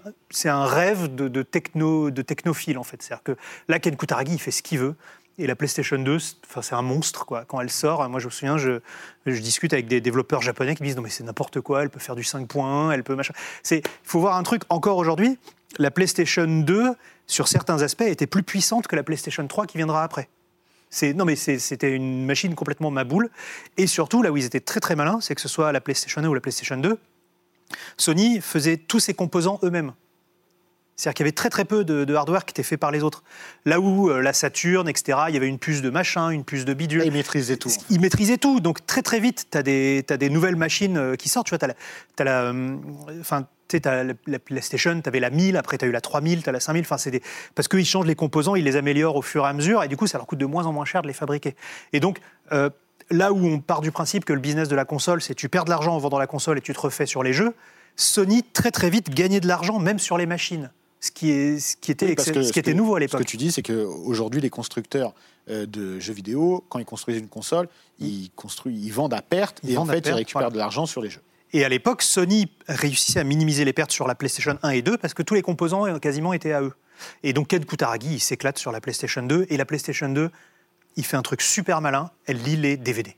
[0.45, 3.01] un rêve de, de techno technophile en fait.
[3.01, 3.37] C'est-à-dire que
[3.67, 4.95] là, Ken Kutaragi, fait ce qu'il veut.
[5.37, 7.45] Et la PlayStation 2, c'est- un monstre quoi.
[7.45, 8.79] Quand elle sort, moi je me souviens, je,
[9.25, 11.83] discute avec des développeurs japonais qui me disent non mais c'est n'importe quoi.
[11.83, 13.33] Elle peut faire du 5.1, elle peut machin.
[13.71, 15.37] Il faut voir un truc encore aujourd'hui.
[15.77, 16.95] La PlayStation 2,
[17.27, 20.27] sur certains aspects, était plus puissante que la PlayStation 3 qui viendra après.
[21.15, 23.29] Non, mais c'était une machine complètement maboule.
[23.77, 26.21] Et surtout, là où ils étaient très très malins, c'est que ce soit la PlayStation
[26.21, 26.97] 1 ou la PlayStation 2,
[27.97, 29.93] Sony faisait tous ses composants eux-mêmes.
[30.97, 33.01] C'est-à-dire qu'il y avait très très peu de, de hardware qui était fait par les
[33.01, 33.23] autres.
[33.65, 36.63] Là où euh, la Saturn, etc., il y avait une puce de machin, une puce
[36.65, 37.03] de bidule.
[37.05, 37.71] Ils maîtrisaient tout.
[37.89, 38.59] Ils maîtrisaient tout.
[38.59, 41.47] Donc très très vite, tu as des, nouvelles machines euh, qui sortent.
[41.47, 41.65] Tu vois, tu
[42.19, 42.43] as la.
[42.43, 42.75] euh,
[43.19, 43.47] Enfin,
[43.79, 46.43] tu sais, la, la PlayStation, tu avais la 1000, après tu as eu la 3000,
[46.43, 46.81] tu as la 5000.
[46.83, 47.21] Enfin, c'est des...
[47.55, 49.97] Parce qu'ils changent les composants, ils les améliorent au fur et à mesure, et du
[49.97, 51.55] coup, ça leur coûte de moins en moins cher de les fabriquer.
[51.93, 52.19] Et donc,
[52.51, 52.69] euh,
[53.09, 55.65] là où on part du principe que le business de la console, c'est tu perds
[55.65, 57.53] de l'argent en vendant la console et tu te refais sur les jeux,
[57.95, 60.71] Sony, très très vite, gagnait de l'argent même sur les machines.
[61.03, 62.77] Ce qui, est, ce qui était, Oui, parce excell- que ce ce qui était que-
[62.77, 63.21] nouveau à Ce l'époque.
[63.21, 65.13] que tu dis, c'est qu'aujourd'hui, les constructeurs
[65.49, 67.67] euh, de jeux vidéo, quand ils construisent une console,
[67.99, 70.49] ils, construisent, ils vendent à perte Ils et en fait, ils récupèrent voilà.
[70.51, 71.21] de l'argent sur les jeux.
[71.53, 74.97] Et à l'époque, Sony réussissait à minimiser les pertes sur la PlayStation 1 et 2
[74.97, 76.73] parce que tous les composants quasiment étaient à eux.
[77.23, 80.29] Et donc Ken Kutaragi, il s'éclate sur la PlayStation 2 et la PlayStation 2,
[80.95, 83.15] il fait un truc super malin, elle lit les DVD.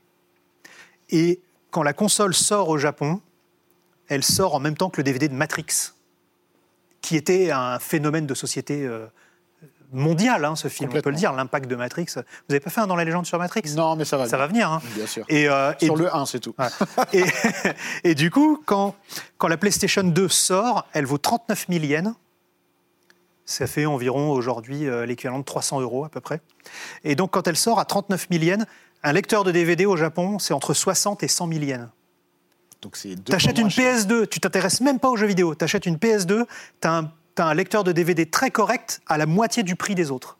[1.10, 3.20] Et quand la console sort au Japon,
[4.08, 5.92] elle sort en même temps que le DVD de Matrix,
[7.00, 9.06] qui était un phénomène de société euh,
[9.94, 12.06] mondial, hein, ce film, on peut le dire, l'impact de Matrix.
[12.16, 13.62] Vous n'avez pas fait un dans la légende sur Matrix?
[13.74, 14.28] Non, mais ça va.
[14.28, 14.70] Ça va venir.
[14.70, 14.82] hein.
[14.94, 15.24] Bien sûr.
[15.28, 16.54] Et, euh, et Sur le 1, c'est tout.
[16.58, 16.66] Ouais.
[17.12, 17.24] et,
[18.10, 18.94] et du coup, quand,
[19.38, 22.12] quand la PlayStation 2 sort, elle vaut 39 000 yens.
[23.46, 26.40] Ça fait environ aujourd'hui euh, l'équivalent de 300 euros à peu près.
[27.04, 28.64] Et donc, quand elle sort à 39 000 yens,
[29.02, 31.88] un lecteur de DVD au Japon, c'est entre 60 et 100 000 yens.
[32.80, 33.96] Donc c'est deux T'achètes une moins cher.
[33.98, 35.54] PS2, tu t'intéresses même pas aux jeux vidéo.
[35.54, 36.44] T'achètes une PS2,
[36.80, 40.10] t'as un, t'as un lecteur de DVD très correct à la moitié du prix des
[40.10, 40.38] autres.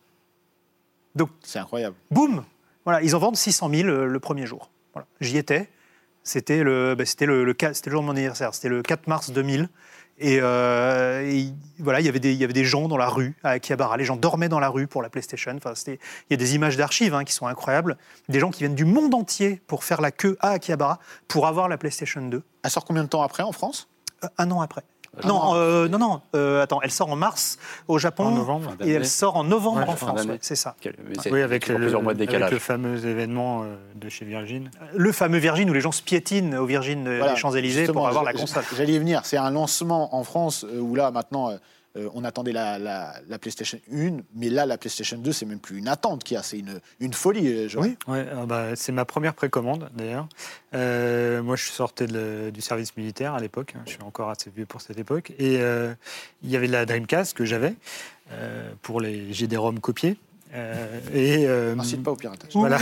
[1.15, 1.95] Donc, C'est incroyable.
[2.11, 2.43] boum
[2.83, 4.69] Voilà, ils en vendent 600 000 euh, le premier jour.
[4.93, 5.07] Voilà.
[5.21, 5.69] J'y étais.
[6.23, 8.53] C'était le, bah, c'était le, le, jour de mon anniversaire.
[8.55, 9.69] C'était le 4 mars 2000.
[10.17, 13.09] Et, euh, et voilà, il y avait des- il y avait des gens dans la
[13.09, 13.97] rue à Akihabara.
[13.97, 15.53] Les gens dormaient dans la rue pour la PlayStation.
[15.57, 15.97] Enfin, il
[16.29, 17.97] y a des images d'archives hein, qui sont incroyables.
[18.29, 21.67] Des gens qui viennent du monde entier pour faire la queue à Akihabara pour avoir
[21.67, 22.41] la PlayStation 2.
[22.63, 23.89] Elle sort combien de temps après en France?
[24.23, 24.83] Euh, un an après.
[25.23, 26.21] Non, euh, non, non.
[26.35, 27.57] euh, attends, elle sort en mars
[27.87, 28.73] au Japon En novembre.
[28.81, 30.25] Et elle sort en novembre Ouais, en France.
[30.25, 30.75] ouais, c'est ça.
[31.31, 32.51] Oui, avec le, plusieurs mois de avec décalage.
[32.51, 34.69] le fameux événement euh, de chez Virgin.
[34.95, 38.23] Le fameux Virgin où les gens se piétinent au Virgin Voilà, des Champs-Élysées pour avoir
[38.23, 38.63] la console.
[38.75, 39.21] J'allais y venir.
[39.23, 41.51] C'est un lancement en France où là, maintenant,
[41.97, 45.59] euh, on attendait la, la- la PlayStation 1, mais là, la PlayStation 2, c'est même
[45.59, 47.47] plus une attente qu'il y a, c'est une, une folie.
[47.47, 47.67] euh.
[47.77, 47.97] Oui.
[48.07, 50.27] Ouais, euh, bah, c'est ma première précommande d'ailleurs.
[50.73, 53.73] Euh, moi, je sortais de- du service militaire à l'époque.
[53.75, 55.31] hein, je suis encore assez vieux pour cette époque.
[55.39, 55.93] Et euh,
[56.43, 57.75] il y avait la Dreamcast que j'avais
[58.31, 60.17] euh, pour les GD-ROM copiés.
[60.53, 62.51] Euh, et euh, pas au piratage.
[62.53, 62.77] Voilà.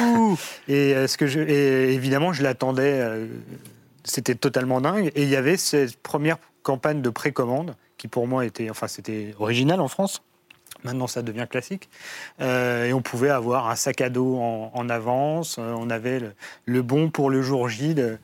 [0.67, 2.99] Et, euh, ce que je, et évidemment, je l'attendais.
[2.99, 3.27] euh,
[4.03, 5.11] c'était totalement dingue.
[5.15, 9.33] Et il y avait cette première campagne de précommande qui, pour moi, était, enfin, c'était
[9.39, 10.23] original en France.
[10.83, 11.87] Maintenant, ça devient classique.
[12.41, 15.55] Euh, et on pouvait avoir un sac à dos en, en avance.
[15.57, 16.33] Euh, on avait le,
[16.65, 17.95] le bon pour le jour J.
[17.95, 18.17] de,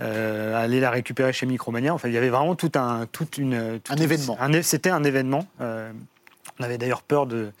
[0.00, 1.92] euh, aller la récupérer chez Micromania.
[1.92, 4.38] Enfin, il y avait vraiment tout un, toute une, toute Un événement.
[4.62, 5.44] C'était un événement.
[5.60, 7.52] On avait d'ailleurs peur de,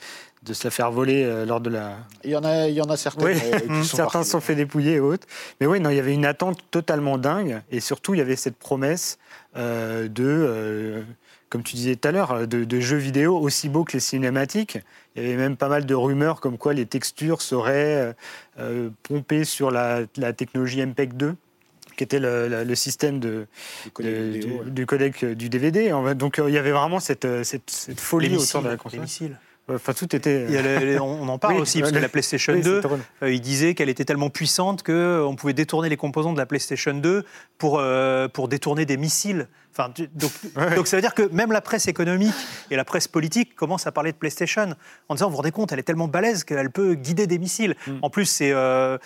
[0.42, 2.80] de se la faire voler euh, lors de la, Il y en a, il y
[2.80, 5.26] en a certaines oui, euh, sont certains se sont fait dépouiller et autres.
[5.60, 7.60] Mais oui, non, il y avait une attente totalement dingue.
[7.70, 9.18] Et surtout, il y avait cette promesse
[9.56, 11.04] euh, de,
[11.50, 14.78] comme tu disais tout à l'heure, de, de jeux vidéo aussi beaux que les cinématiques.
[15.16, 18.12] Il y avait même pas mal de rumeurs comme quoi les textures seraient euh,
[18.60, 21.34] euh, pompées sur la, la technologie MPEG 2
[21.96, 23.46] qui était le, le- le système de,
[23.84, 24.70] Du codec de- vidéo, du, ouais.
[24.70, 25.92] du codec euh, du DVD.
[26.06, 28.60] Fait, Donc euh, il y avait vraiment cette, euh, cette, cette folie Les autour missiles,
[28.62, 29.00] de la les console.
[29.00, 29.38] missiles.
[29.72, 30.46] Enfin, tout était.
[30.48, 32.60] Il y a le- les- on en parle Oui, aussi, parce que la PlayStation oui,
[32.62, 32.98] c'est 2, drôle.
[33.22, 36.94] euh, il disait qu'elle était tellement puissante qu'on pouvait détourner les composants de la PlayStation
[36.94, 37.24] 2
[37.58, 39.46] pour, euh, pour détourner des missiles.
[39.72, 40.74] Enfin, tu- donc, Ouais.
[40.74, 42.34] donc ça veut dire que même la presse économique
[42.70, 44.74] et la presse politique commencent à parler de PlayStation
[45.08, 47.76] en disant, vous vous rendez compte, elle est tellement balèze qu'elle peut guider des missiles.
[47.86, 47.92] Mm.
[48.02, 48.52] En plus, c'est...
[48.52, 48.98] euh,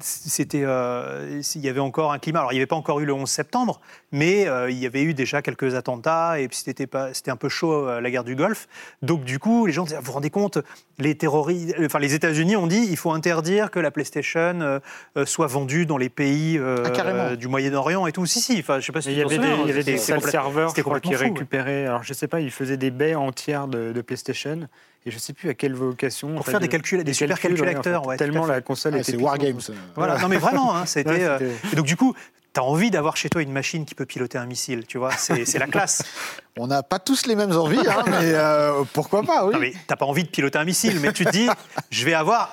[0.00, 2.40] c'était, euh, il y avait encore un climat.
[2.40, 3.80] Alors, il n'y avait pas encore eu le 11 septembre,
[4.12, 7.36] mais euh, il y avait eu déjà quelques attentats et puis c'était pas, c'était un
[7.36, 8.68] peu chaud euh, la guerre du Golfe.
[9.00, 10.58] Donc, du coup, les gens disaient, vous vous rendez compte,
[10.98, 14.80] les terroristes, enfin, les États-Unis ont dit, il faut interdire que la PlayStation
[15.24, 18.26] soit vendue dans les pays Ah, du Moyen-Orient et tout.
[18.26, 18.58] Si, si.
[18.58, 19.98] Enfin, je sais pas si il y t'en avait des, c'était- des
[20.30, 21.28] serveurs c'était je crois, qui fou, ouais.
[21.28, 21.86] récupéraient.
[21.86, 24.68] Alors je sais pas, ils faisaient des baies entières de, de PlayStation
[25.04, 26.28] et je sais plus à quelle vocation.
[26.30, 28.94] Pour en fait, faire des calculs- des super ouais, calculateurs, en fait, tellement la console
[28.96, 29.12] Ah, était.
[29.12, 29.16] c'est.
[29.18, 29.60] Wargames.
[29.94, 30.18] Voilà.
[30.18, 31.10] Non, mais vraiment, hein, c'était.
[31.10, 32.14] Ouais, euh, et donc, du coup,
[32.52, 35.12] tu as envie d'avoir chez toi une machine qui peut piloter un missile, tu vois.
[35.12, 36.02] C'est la classe.
[36.58, 39.52] On n'a pas tous les mêmes envies, hein, mais euh, pourquoi pas, oui.
[39.52, 41.46] Non, mais t'as pas envie de piloter un missile, mais tu te dis,
[41.90, 42.50] je vais avoir.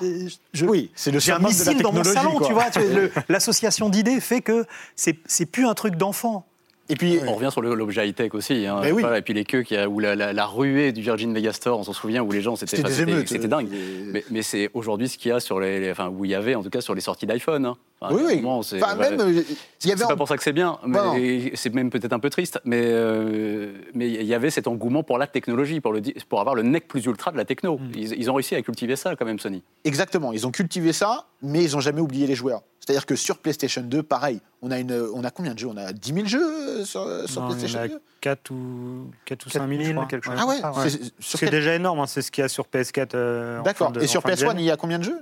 [0.54, 2.48] je- oui, c'est le J'ai un summum de la missile dans mon salon, quoi.
[2.48, 2.66] tu vois.
[3.30, 4.66] L'association d'idées fait que
[4.96, 6.46] c'est plus un truc d'enfant.
[6.94, 8.68] Et puis, On revient sur l'objet high-tech aussi.
[8.68, 9.02] Hein, oui.
[9.02, 11.80] Voilà, et puis les queues, qui a- ou la, la- la ruée du Virgin Megastore,
[11.80, 13.28] on s'en souvient, où les gens, c'était c'était enfin, des c'était- émeutes.
[13.30, 13.68] c'était dingue.
[13.74, 16.30] euh, Mais, mais c'est aujourd'hui ce qu'il y a sur les, les- enfin où il
[16.32, 17.66] y avait en tout cas sur les sorties d'iPhone.
[17.66, 17.76] hein.
[18.00, 18.42] Enfin, Oui, oui.
[18.64, 22.30] c'est- Enfin, euh, pas pour ça que c'est bien, mais c'est même peut-être un peu
[22.30, 22.60] triste.
[22.66, 26.40] Mais euh, mais il y avait cet engouement pour la technologie, pour, le, di- pour
[26.42, 27.78] avoir le nec plus ultra de la techno.
[27.78, 27.92] Mm.
[27.96, 29.64] Ils, ils ont réussi à cultiver ça quand même, Sony.
[29.84, 32.62] Exactement, ils ont cultivé ça, mais ils n'ont jamais oublié les joueurs.
[32.80, 35.68] C'est-à-dire que sur PlayStation 2, pareil, on a, une, on a combien de jeux?
[35.68, 38.02] On a 10 000 jeux euh, sur, sur Non, il y PlayStation en a 2
[38.22, 40.06] 4 ou, 4 ou 5 4 000, 000, je crois.
[40.08, 40.34] quelque chose.
[40.38, 40.90] Ah ouais, Ah ouais.
[40.90, 43.12] c'est- quel- déjà énorme, hein, c'est ce qu'il y a sur PS4.
[43.16, 43.92] euh, D'accord.
[44.02, 44.60] Et sur en fin de PS1, gen.
[44.60, 45.20] il y a combien de jeux?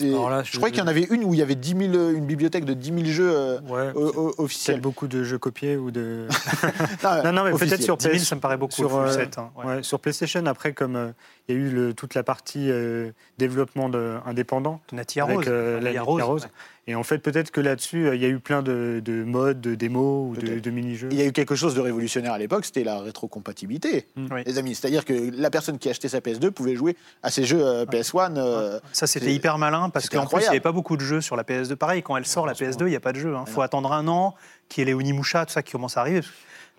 [0.00, 1.94] Là, je, je- croyais qu'il y en avait une où il y avait 10 000,
[1.94, 4.80] euh, une bibliothèque de 10 000 jeux euh, Ouais, peut-être officiels.
[4.82, 6.26] beaucoup de jeux copiés ou de.
[7.24, 8.24] Non, non, mais peut-être sur 10 000, PS.
[8.24, 8.74] ça me paraît beaucoup.
[8.74, 9.64] sur, full euh, set, hein, ouais.
[9.76, 11.08] Ouais, sur PlayStation, après, comme euh,
[11.48, 15.46] il y a eu le- toute la partie euh, développement de, indépendant, Nati avec Rose.
[15.48, 16.22] euh, la Rose.
[16.44, 16.50] ouais.
[16.86, 19.60] Et en fait, peut-être que là-dessus, euh, il y a eu plein de, de modes,
[19.60, 21.08] de démos ou de, mini-jeux.
[21.12, 24.26] Il y a eu quelque chose de révolutionnaire à l'époque, c'était la rétrocompatibilité, Mm.
[24.46, 24.74] Les amis.
[24.74, 28.36] C'est-à-dire que la personne qui achetait sa PS2 pouvait jouer à ses jeux euh, PS1.
[28.38, 31.20] euh, Ça, c'était hyper malin parce qu'en plus, il n'y avait pas beaucoup de jeux
[31.20, 31.76] sur la PS2.
[31.76, 33.34] Pareil, quand elle sort, la PS2, il n'y a pas de jeu.
[33.46, 34.34] Il faut attendre un an,
[34.70, 36.20] qu'il y ait les Onimusha, tout ça qui commence à arriver.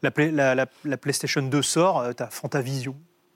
[0.01, 2.95] La, Play- la- la- la PlayStation 2 sort, tu as Fantavision.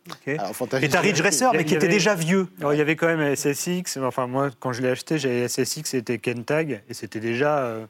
[0.09, 2.47] Ok alors, Fantasy- Et tu as Ridge Racer, mais qui était déjà vieux.
[2.59, 3.97] Alors, il y avait quand même SSX.
[4.03, 7.85] Enfin, moi, quand je l'ai acheté, j'avais SSX, c'était Kentag, et c'était déjà euh,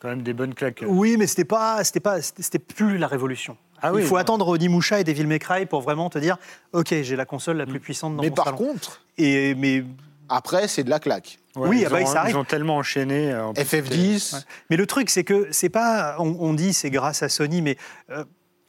[0.00, 0.82] quand même des bonnes claques.
[0.86, 3.56] Oui, mais c'était pas, c'était pas, c'était plus la révolution.
[3.82, 4.20] Ah Il faut non.
[4.20, 6.38] attendre Onimusha et Devil May Cry pour vraiment te dire,
[6.72, 8.56] ok, j'ai la console la plus puissante dans Mais mon par salon.
[8.56, 9.84] contre, Et mais
[10.30, 11.38] après, c'est de la claque.
[11.54, 13.30] Ouais, Oui, ils, ah bah, ont, ça ils ont tellement enchaîné.
[13.30, 14.40] euh, en plus, FF10, Ouais.
[14.70, 16.16] Mais le truc, c'est que c'est pas.
[16.18, 17.76] On, on dit c'est grâce à Sony, mais
[18.10, 18.24] euh,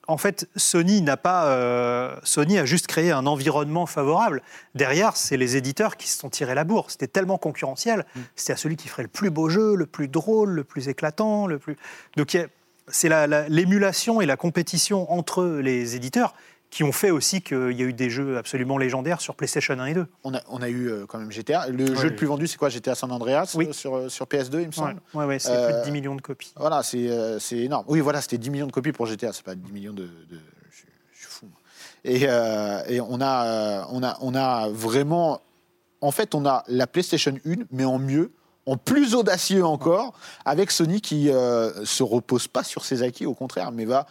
[0.07, 1.45] en fait, Sony n'a pas.
[1.47, 4.41] euh, Sony a juste créé un environnement favorable.
[4.75, 6.91] Derrière, c'est les éditeurs qui se sont tirés la bourre.
[6.91, 8.05] C'était tellement concurrentiel.
[8.15, 8.19] Mm.
[8.35, 11.47] C'était à celui qui ferait le plus beau jeu, le plus drôle, le plus éclatant,
[11.47, 11.75] le plus.
[12.17, 12.37] Donc
[12.87, 16.35] c'est la- la- l'émulation et la compétition entre les éditeurs
[16.75, 19.85] qui ont fait aussi qu'il y a eu des jeux absolument légendaires sur PlayStation 1
[19.85, 20.07] et 2.
[20.25, 21.69] on a, on a eu euh, quand même GTA.
[21.69, 23.67] Le jeu le plus vendu, c'est quoi GTA San Andreas Oui.
[23.69, 24.95] euh, sur, euh, sur PS2, il me semble.
[25.13, 26.51] Ouais, ouais, ouais, c'est Euh, plus de 10 millions de copies.
[26.57, 26.99] Voilà, c'est
[27.53, 27.85] énorme.
[27.87, 30.03] Oui, voilà, c'était 10 millions de copies pour GTA, c'est pas 10 millions de.
[30.03, 30.09] de-
[30.69, 31.45] je, suis- je suis fou.
[32.03, 35.39] Et, euh, et on, a, on, a, on a vraiment.
[36.01, 38.31] En fait, on a la PlayStation 1, mais en mieux,
[38.65, 40.11] en plus audacieux encore,
[40.43, 44.07] avec Sony qui euh, se repose pas sur ses acquis, au contraire, mais va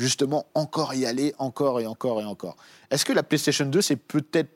[0.00, 2.56] justement encore y aller, encore et encore et encore.
[2.90, 4.50] Est-ce que la PlayStation 2, c'est peut-être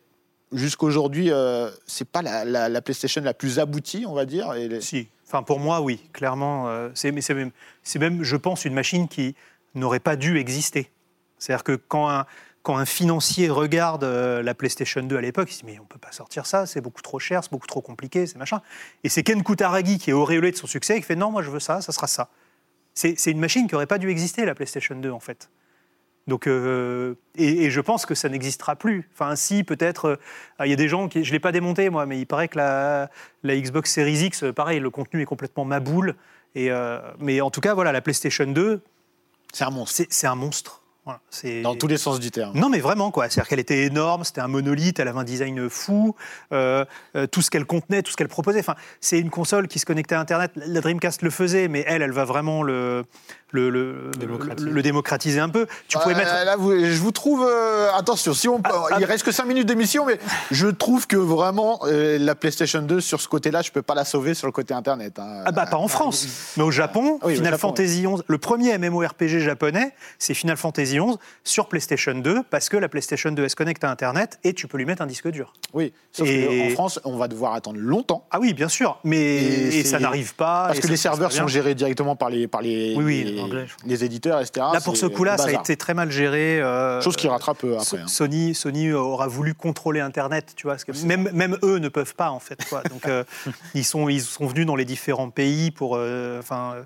[0.52, 5.08] jusqu'aujourd'hui, euh, c'est pas la, la- la PlayStation la plus aboutie, on va dire Si.
[5.26, 6.68] Enfin, pour moi, oui, clairement.
[6.68, 7.50] euh, c'est, même,
[7.98, 9.34] même, je pense, une machine qui
[9.74, 10.90] n'aurait pas dû exister.
[11.38, 12.26] C'est-à-dire que quand un,
[12.62, 15.82] quand un financier regarde euh, la PlayStation 2 à l'époque, il se dit Mais on
[15.82, 18.60] ne peut pas sortir ça, c'est beaucoup trop cher, c'est beaucoup trop compliqué, c'est machin.
[19.02, 21.42] Et c'est Ken Kutaragi qui est auréolé de son succès et qui fait Non, moi
[21.42, 22.28] je veux ça, ça sera ça.
[22.94, 25.50] C'est, une machine qui n'aurait pas dû exister, la PlayStation 2, en fait.
[26.26, 29.10] Donc, euh, et, et je pense que ça n'existera plus.
[29.12, 30.04] Enfin, si, peut-être,
[30.60, 31.22] euh, il y a des gens qui.
[31.22, 33.10] Je ne l'ai pas démonté, moi, mais il paraît que la,
[33.42, 36.14] la Xbox Series X, euh, pareil, le contenu est complètement maboule.
[36.54, 38.80] Et, euh, mais en tout cas, voilà, la PlayStation 2,
[39.52, 40.06] c'est un monstre.
[40.08, 40.83] c'est un monstre.
[41.04, 41.20] Voilà,
[41.62, 42.58] Dans tous les sens du terme.
[42.58, 43.28] non, mais vraiment, quoi.
[43.28, 46.16] C'est-à-dire qu'elle était énorme, c'était un monolithe, elle avait un design fou,
[46.52, 48.60] euh, euh, tout ce qu'elle contenait, tout ce qu'elle proposait.
[48.60, 50.52] Enfin, c'est une console qui se connectait à Internet.
[50.54, 53.04] La Dreamcast le faisait, mais elle, elle va vraiment le,
[53.54, 54.68] le, le, Démocratiser.
[54.68, 55.66] le- le démocratiser un peu.
[55.88, 56.32] Tu pouvais Euh, mettre.
[56.44, 57.46] Là, vous- je vous trouve.
[57.48, 60.18] euh, attention, si on, peut- ah, il reste que 5 minutes d'émission, mais
[60.50, 64.04] je trouve que vraiment euh, la PlayStation 2 sur ce côté-là, je peux pas la
[64.04, 65.18] sauver sur le côté internet.
[65.18, 65.42] hein.
[65.46, 66.26] Ah bah pas en France,
[66.56, 70.56] mais au Japon, oui, au Final Japon, Fantasy XI, le premier MMORPG japonais, c'est Final
[70.56, 74.38] Fantasy XI sur PlayStation 2 parce que la PlayStation 2 elle se connecte à Internet
[74.44, 75.52] et tu peux lui mettre un disque dur.
[75.72, 78.26] Oui, sauf Et- qu'en France, on va devoir attendre longtemps.
[78.30, 80.66] Ah oui, bien sûr, mais Et ça n'arrive pas.
[80.68, 83.66] Parce que les serveurs sont gérés directement par les, par les, Oui, oui, les, anglais,
[83.86, 84.66] les éditeurs, etc.
[84.72, 86.60] Là, pour ce coup-là, ça a été très mal géré.
[86.60, 87.98] euh, Chose qui rattrape euh, après.
[87.98, 88.06] hein.
[88.06, 92.14] Sony, Sony aura voulu contrôler Internet, tu vois, parce que même, même eux ne peuvent
[92.14, 92.64] pas en fait.
[92.68, 92.82] Quoi.
[92.84, 93.24] Donc euh,
[93.74, 96.76] ils sont ils sont venus dans les différents pays pour euh, enfin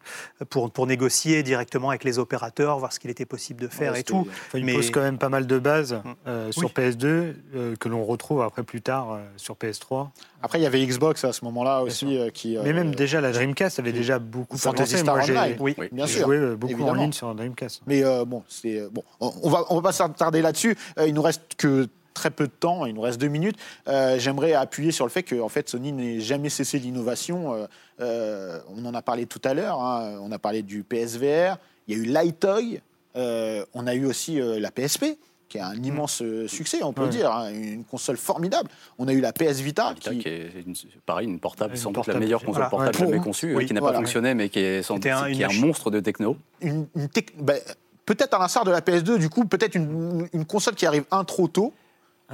[0.50, 4.00] pour pour négocier directement avec les opérateurs, voir ce qu'il était possible de faire Ouais,
[4.00, 4.26] et tout.
[4.28, 6.52] Enfin, il Mais- pose quand même pas mal de bases Mm.
[6.52, 6.72] sur Oui.
[6.76, 10.08] PS2 euh, que l'on retrouve après plus tard euh, sur PS3.
[10.42, 12.56] Après, il y avait Xbox à ce moment-là aussi euh, qui.
[12.62, 15.02] Mais euh, même déjà la Dreamcast avait déjà beaucoup Fantasy avancé.
[15.02, 15.56] Star Moi, Online.
[15.60, 15.74] Oui.
[15.78, 15.88] Oui.
[15.90, 16.24] Bien sûr.
[16.26, 16.92] joué euh, beaucoup évidemment.
[16.98, 17.82] en ligne sur Dreamcast.
[17.86, 19.02] Mais euh, bon, c'est euh, bon.
[19.20, 20.76] On va on va pas s'attarder là-dessus.
[20.98, 22.86] Euh, il nous reste que très peu de temps.
[22.86, 23.56] Il nous reste deux minutes.
[23.88, 27.54] Euh, J'aimerais appuyer sur le fait que en fait Sony n'ait jamais cessé l'innovation.
[27.54, 27.66] Euh,
[28.00, 29.80] euh, on en a parlé tout à l'heure.
[29.80, 30.18] hein.
[30.22, 31.56] On a parlé du PSVR.
[31.88, 32.80] Il y a eu l'iToy.
[33.16, 35.18] Euh, on a eu aussi euh, la PSP
[35.48, 37.08] qui est un immense euh, succès, on peut Ouais.
[37.08, 38.68] dire, hein, une console formidable.
[38.98, 40.74] On a eu la PS Vita, Vita, qui, qui est une-
[41.06, 42.66] pareil, une portable, Une sans doute portable, la meilleure voilà.
[42.66, 43.04] console portable Ouais.
[43.06, 43.94] jamais Pour- conçue, oui, qui n'a voilà.
[43.94, 44.98] pas fonctionné, mais qui est, sans un-
[45.32, 46.36] qui est un monstre de techno.
[46.60, 47.58] une, une tec- ben,
[48.04, 51.24] peut-être à l'instar de la PS2, du coup, peut-être une, une console qui arrive un
[51.24, 51.72] trop tôt.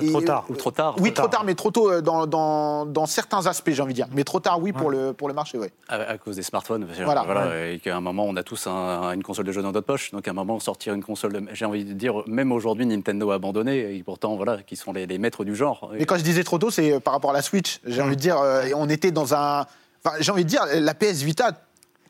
[0.00, 0.44] Et- Trop tard.
[0.48, 0.96] Ou trop tard.
[0.98, 3.96] Oui, trop tard, mais trop tôt euh, dans, dans, dans certains aspects, j'ai envie de
[3.96, 4.08] dire.
[4.12, 5.68] Mais trop tard, oui, pour, le, pour le marché, oui.
[5.88, 7.68] À, à cause des smartphones, Voilà.
[7.70, 10.10] et qu'à un moment on a tous un- une console de jeu dans notre poche,
[10.10, 13.30] donc à un moment sortir une console, de- j'ai envie de dire, même aujourd'hui Nintendo
[13.30, 15.90] a abandonné, et pourtant voilà, qui sont les, les maîtres du genre.
[15.92, 17.80] Mais quand je disais trop tôt, c'est euh, par rapport à la Switch.
[17.86, 19.64] J'ai envie de dire, euh, on était dans un.
[20.04, 21.52] Enfin, j'ai envie de dire, la PS Vita,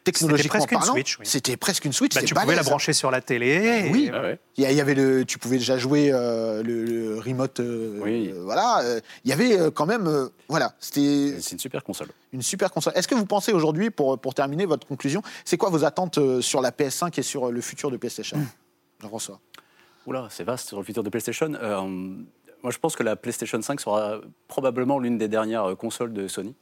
[0.04, 1.26] technologiquement presque une parlant, Switch, oui.
[1.26, 2.14] c'était presque une Switch.
[2.14, 3.88] Bah, tu pouvais la brancher sur la télé.
[3.90, 4.10] Oui.
[4.12, 4.38] Ah ouais.
[4.56, 7.58] Il y, avait le, tu pouvais déjà jouer euh, le, le remote.
[7.60, 8.30] euh, Oui.
[8.32, 8.82] euh, voilà.
[9.24, 12.08] il y avait quand même, euh, voilà, c'était C'est une super console.
[12.32, 12.92] une super console.
[12.96, 16.60] Est-ce que vous pensez aujourd'hui, pour, pour terminer votre conclusion, c'est quoi vos attentes sur
[16.60, 18.38] la PS5 et sur le futur de PlayStation
[19.00, 19.40] Jean-François?
[20.06, 21.52] Oula, c'est vaste sur le futur de PlayStation.
[21.54, 21.80] Euh,
[22.62, 26.54] moi, je pense que la PlayStation 5 sera probablement l'une des dernières consoles de Sony.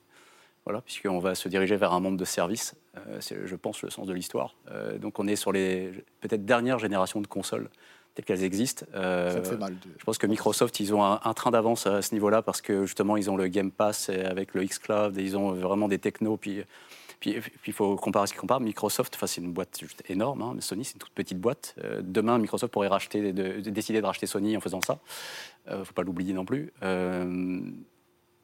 [0.64, 2.74] Voilà, puisqu'on va se diriger vers un monde de services.
[2.96, 4.54] Euh, c'est, je pense, le sens de l'histoire.
[4.70, 5.90] Euh, donc, on est sur les
[6.20, 7.68] peut-être dernières générations de consoles
[8.14, 8.86] telles qu'elles existent.
[8.94, 9.72] Euh, Ça me fait mal.
[9.74, 12.60] de- Je pense que Microsoft, ils ont un, un train d'avance à ce niveau-là parce
[12.60, 15.98] que justement, ils ont le Game Pass avec le xCloud et ils ont vraiment des
[15.98, 16.36] technos.
[16.36, 16.62] Puis,
[17.18, 18.60] puis, puis il faut comparer ce qu'ils comparent.
[18.60, 21.74] Microsoft, enfin, c'est une boîte juste énorme, hein, Sony, c'est une toute petite boîte.
[21.82, 24.98] Euh, demain, Microsoft pourrait racheter, de, de- décider de racheter Sony en faisant ça.
[25.70, 26.72] Il ne faut pas l'oublier non plus.
[26.82, 27.60] Euh,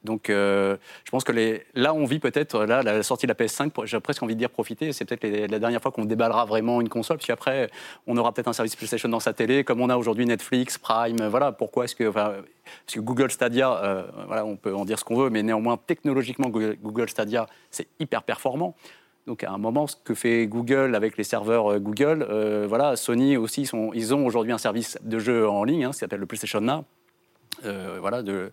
[0.05, 1.33] donc, euh, je pense que
[1.75, 4.39] là, on vit peut-être, là, la sortie de la PS5, pour- j'ai presque envie de
[4.39, 4.93] dire profiter.
[4.93, 7.69] C'est peut-être la dernière fois qu'on déballera vraiment une console, puis après,
[8.07, 11.17] on aura peut-être un service PlayStation dans sa télé, comme on a aujourd'hui Netflix, Prime.
[11.27, 12.09] Voilà, pourquoi est-ce que.
[12.09, 12.43] Parce
[12.93, 16.49] que Google Stadia, euh, voilà, on peut en dire ce qu'on veut, mais néanmoins, technologiquement,
[16.49, 18.75] Google, Stadia, c'est hyper performant.
[19.27, 22.25] Donc, à un moment, ce que fait Google avec les serveurs euh, Google,
[22.67, 26.21] voilà, Sony aussi, ils ont aujourd'hui un service de jeu en ligne, hein, qui s'appelle
[26.21, 26.85] le PlayStation Now.
[27.65, 28.51] Euh, voilà, de,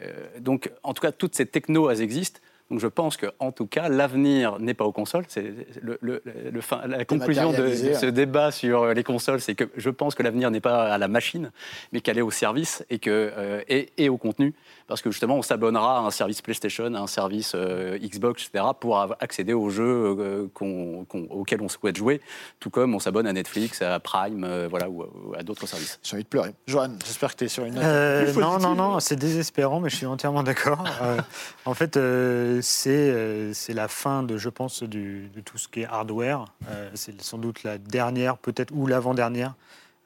[0.00, 2.40] euh, donc, en tout cas, toutes ces technos, elles existent.
[2.68, 5.24] Donc, je pense que, en tout cas, l'avenir n'est pas aux consoles.
[5.28, 6.20] C'est le, le-
[6.52, 7.94] le fin- la conclusion de, hein.
[7.94, 11.06] ce débat sur les consoles, c'est que je pense que l'avenir n'est pas à la
[11.06, 11.52] machine,
[11.92, 14.52] mais qu'elle est au service et que euh, et, et au contenu,
[14.86, 18.64] parce que justement, on s'abonnera à un service PlayStation, à un service euh, Xbox, etc.,
[18.78, 19.84] pour accéder aux jeux
[20.18, 22.20] euh, qu'on- qu'on- auxquels on souhaite jouer,
[22.60, 25.98] tout comme on s'abonne à Netflix, à Prime, euh, voilà, ou, ou à d'autres services.
[26.02, 26.52] J'ai envie de pleurer.
[26.66, 27.84] Johan, j'espère que tu es sur une note.
[27.84, 30.84] Euh, non, non, non, c'est désespérant, mais je suis entièrement d'accord.
[31.02, 31.20] Euh,
[31.66, 35.68] en fait, euh, c'est euh, c'est la fin de, je pense, du- de tout ce
[35.68, 36.44] qui est hardware.
[36.70, 39.54] Euh, c'est sans doute la dernière, peut-être, ou l'avant-dernière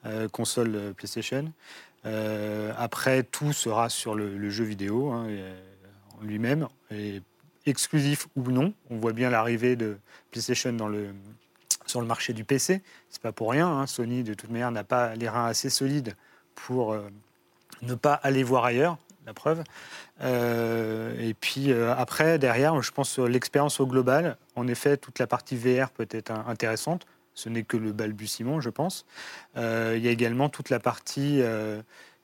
[0.05, 1.45] euh, console PlayStation.
[2.05, 5.53] Euh, après, tout sera sur le, jeu vidéo hein, euh,
[6.21, 6.67] lui-même,
[7.65, 8.73] exclusif ou non.
[8.89, 9.97] On voit bien l'arrivée de
[10.31, 10.75] PlayStation
[11.85, 12.81] sur le marché du PC.
[13.09, 13.67] C'est pas pour rien.
[13.67, 13.87] hein.
[13.87, 16.15] Sony, de toute manière, n'a pas les reins assez solides
[16.55, 17.07] pour euh,
[17.81, 18.97] ne pas aller voir ailleurs.
[19.27, 19.63] La preuve.
[20.19, 24.35] Et puis après, derrière, je pense l'expérience au global.
[24.55, 27.05] En effet, toute la partie VR peut être intéressante.
[27.41, 29.05] Ce n'est que le balbutiement, je pense.
[29.57, 31.81] Euh, il y a également toute la partie euh,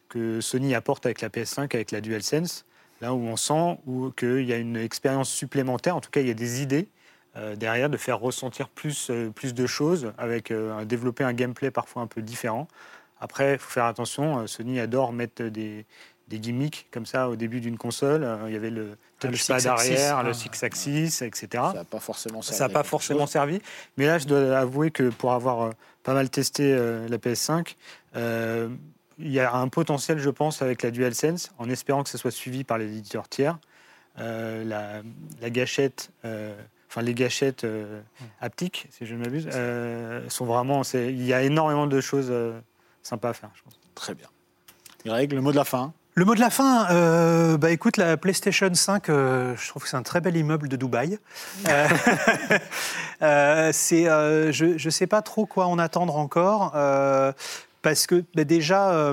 [0.09, 2.65] que Sony apporte avec la PS5, avec la DualSense,
[3.01, 3.80] là où on sent
[4.15, 5.95] qu'il y a une expérience supplémentaire.
[5.95, 6.88] En tout cas, il y a des idées
[7.36, 10.53] euh, derrière de faire ressentir plus, plus de choses, avec
[10.86, 12.68] développer un gameplay parfois un peu différent.
[13.20, 14.45] Après, il faut faire attention.
[14.45, 15.88] Sony adore mettre des,
[16.28, 18.23] des gimmicks comme ça au début d'une console.
[18.23, 20.23] Euh, Il y avait le Ah, touchpad arrière, Ah.
[20.23, 21.47] le six axis, etc.
[21.51, 23.30] Ça n'a pas forcément servi Ça n'a à pas quelque forcément chose.
[23.32, 23.61] servi.
[23.97, 25.71] Mais là, je dois avouer que pour avoir euh,
[26.03, 27.75] pas mal testé euh, la PS5,
[28.15, 28.69] euh,
[29.19, 32.30] il y a un potentiel, je pense, avec la DualSense, en espérant que ce soit
[32.32, 33.57] suivi par l'éditeur tiers.
[34.19, 35.01] Euh, la,
[35.41, 36.55] la gâchette, euh,
[36.89, 38.01] enfin les gâchettes euh,
[38.41, 40.82] haptiques, si je ne m'abuse, euh, sont vraiment.
[40.93, 42.59] Il y a énormément de choses euh,
[43.03, 43.80] sympas à faire, je pense.
[43.95, 44.28] Très bien.
[45.05, 45.93] Greg, le mot de la fin.
[46.18, 49.88] Le mot de la fin, euh, bah écoute, la PlayStation 5, euh, je trouve que
[49.88, 51.20] c'est un très bel immeuble de Dubaï.
[53.24, 56.72] Euh, c'est, je ne sais pas trop quoi en attendre encore,
[57.82, 59.11] parce que bah, déjà,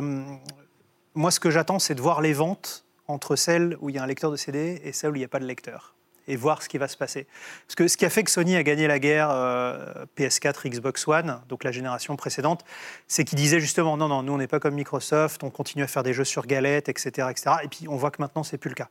[1.14, 4.02] moi ce que j'attends, c'est de voir les ventes entre celles où il y a
[4.02, 5.93] un lecteur de CD et celles où il n'y a pas de lecteur.
[6.26, 7.26] Et voir ce qui va se passer.
[7.66, 11.06] Parce que ce qui a fait que Sony a gagné la guerre euh, PS4, Xbox
[11.06, 12.64] One, donc la génération précédente,
[13.08, 15.86] c'est qu'ils disaient justement non, non, nous on n'est pas comme Microsoft, on continue à
[15.86, 17.28] faire des jeux sur galette, etc.
[17.30, 17.56] etc.
[17.62, 18.88] Et puis on voit que maintenant c'est plus le cas.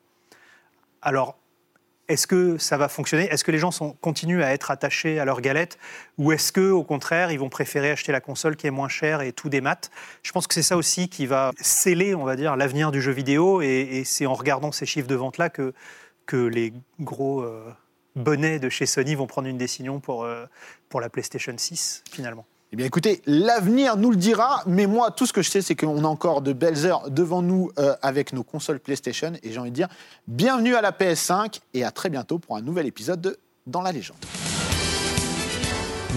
[1.01, 1.37] Alors,
[2.09, 3.27] est-ce que ça va fonctionner?
[3.31, 3.71] Est-ce que les gens
[4.01, 5.77] continuent à être attachés à leur galette?
[6.17, 9.21] Ou est-ce que, au contraire, ils vont préférer acheter la console qui est moins chère
[9.21, 9.89] et tout des maths
[10.21, 13.13] Je pense que c'est ça aussi qui va sceller, on va dire, l'avenir du jeu
[13.13, 13.61] vidéo.
[13.61, 15.73] Et c'est en regardant ces chiffres de vente-là que,
[16.25, 17.71] que les gros euh,
[18.15, 20.45] bonnets de chez Sony vont prendre une décision pour, euh,
[20.89, 22.45] pour la PlayStation 6, finalement.
[22.71, 25.75] Eh bien, écoutez, l'avenir nous le dira, mais moi, tout ce que je sais, c'est
[25.75, 29.33] qu'on a encore de belles heures devant nous euh, avec nos consoles PlayStation.
[29.43, 29.89] Et j'ai envie de dire,
[30.27, 33.91] bienvenue à la PS5 et à très bientôt pour un nouvel épisode de Dans la
[33.91, 34.17] légende.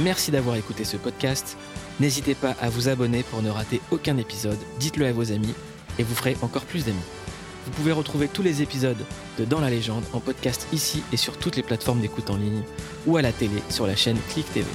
[0.02, 1.58] Merci d'avoir écouté ce podcast.
[2.00, 4.58] N'hésitez pas à vous abonner pour ne rater aucun épisode.
[4.78, 5.54] Dites-le à vos amis.
[5.98, 7.25] et vous ferez encore plus d'amis.
[7.66, 9.04] Vous pouvez retrouver tous les épisodes
[9.38, 12.62] de Dans la légende en podcast ici et sur toutes les plateformes d'écoute en ligne
[13.06, 14.66] ou à la télé sur la chaîne Click TV.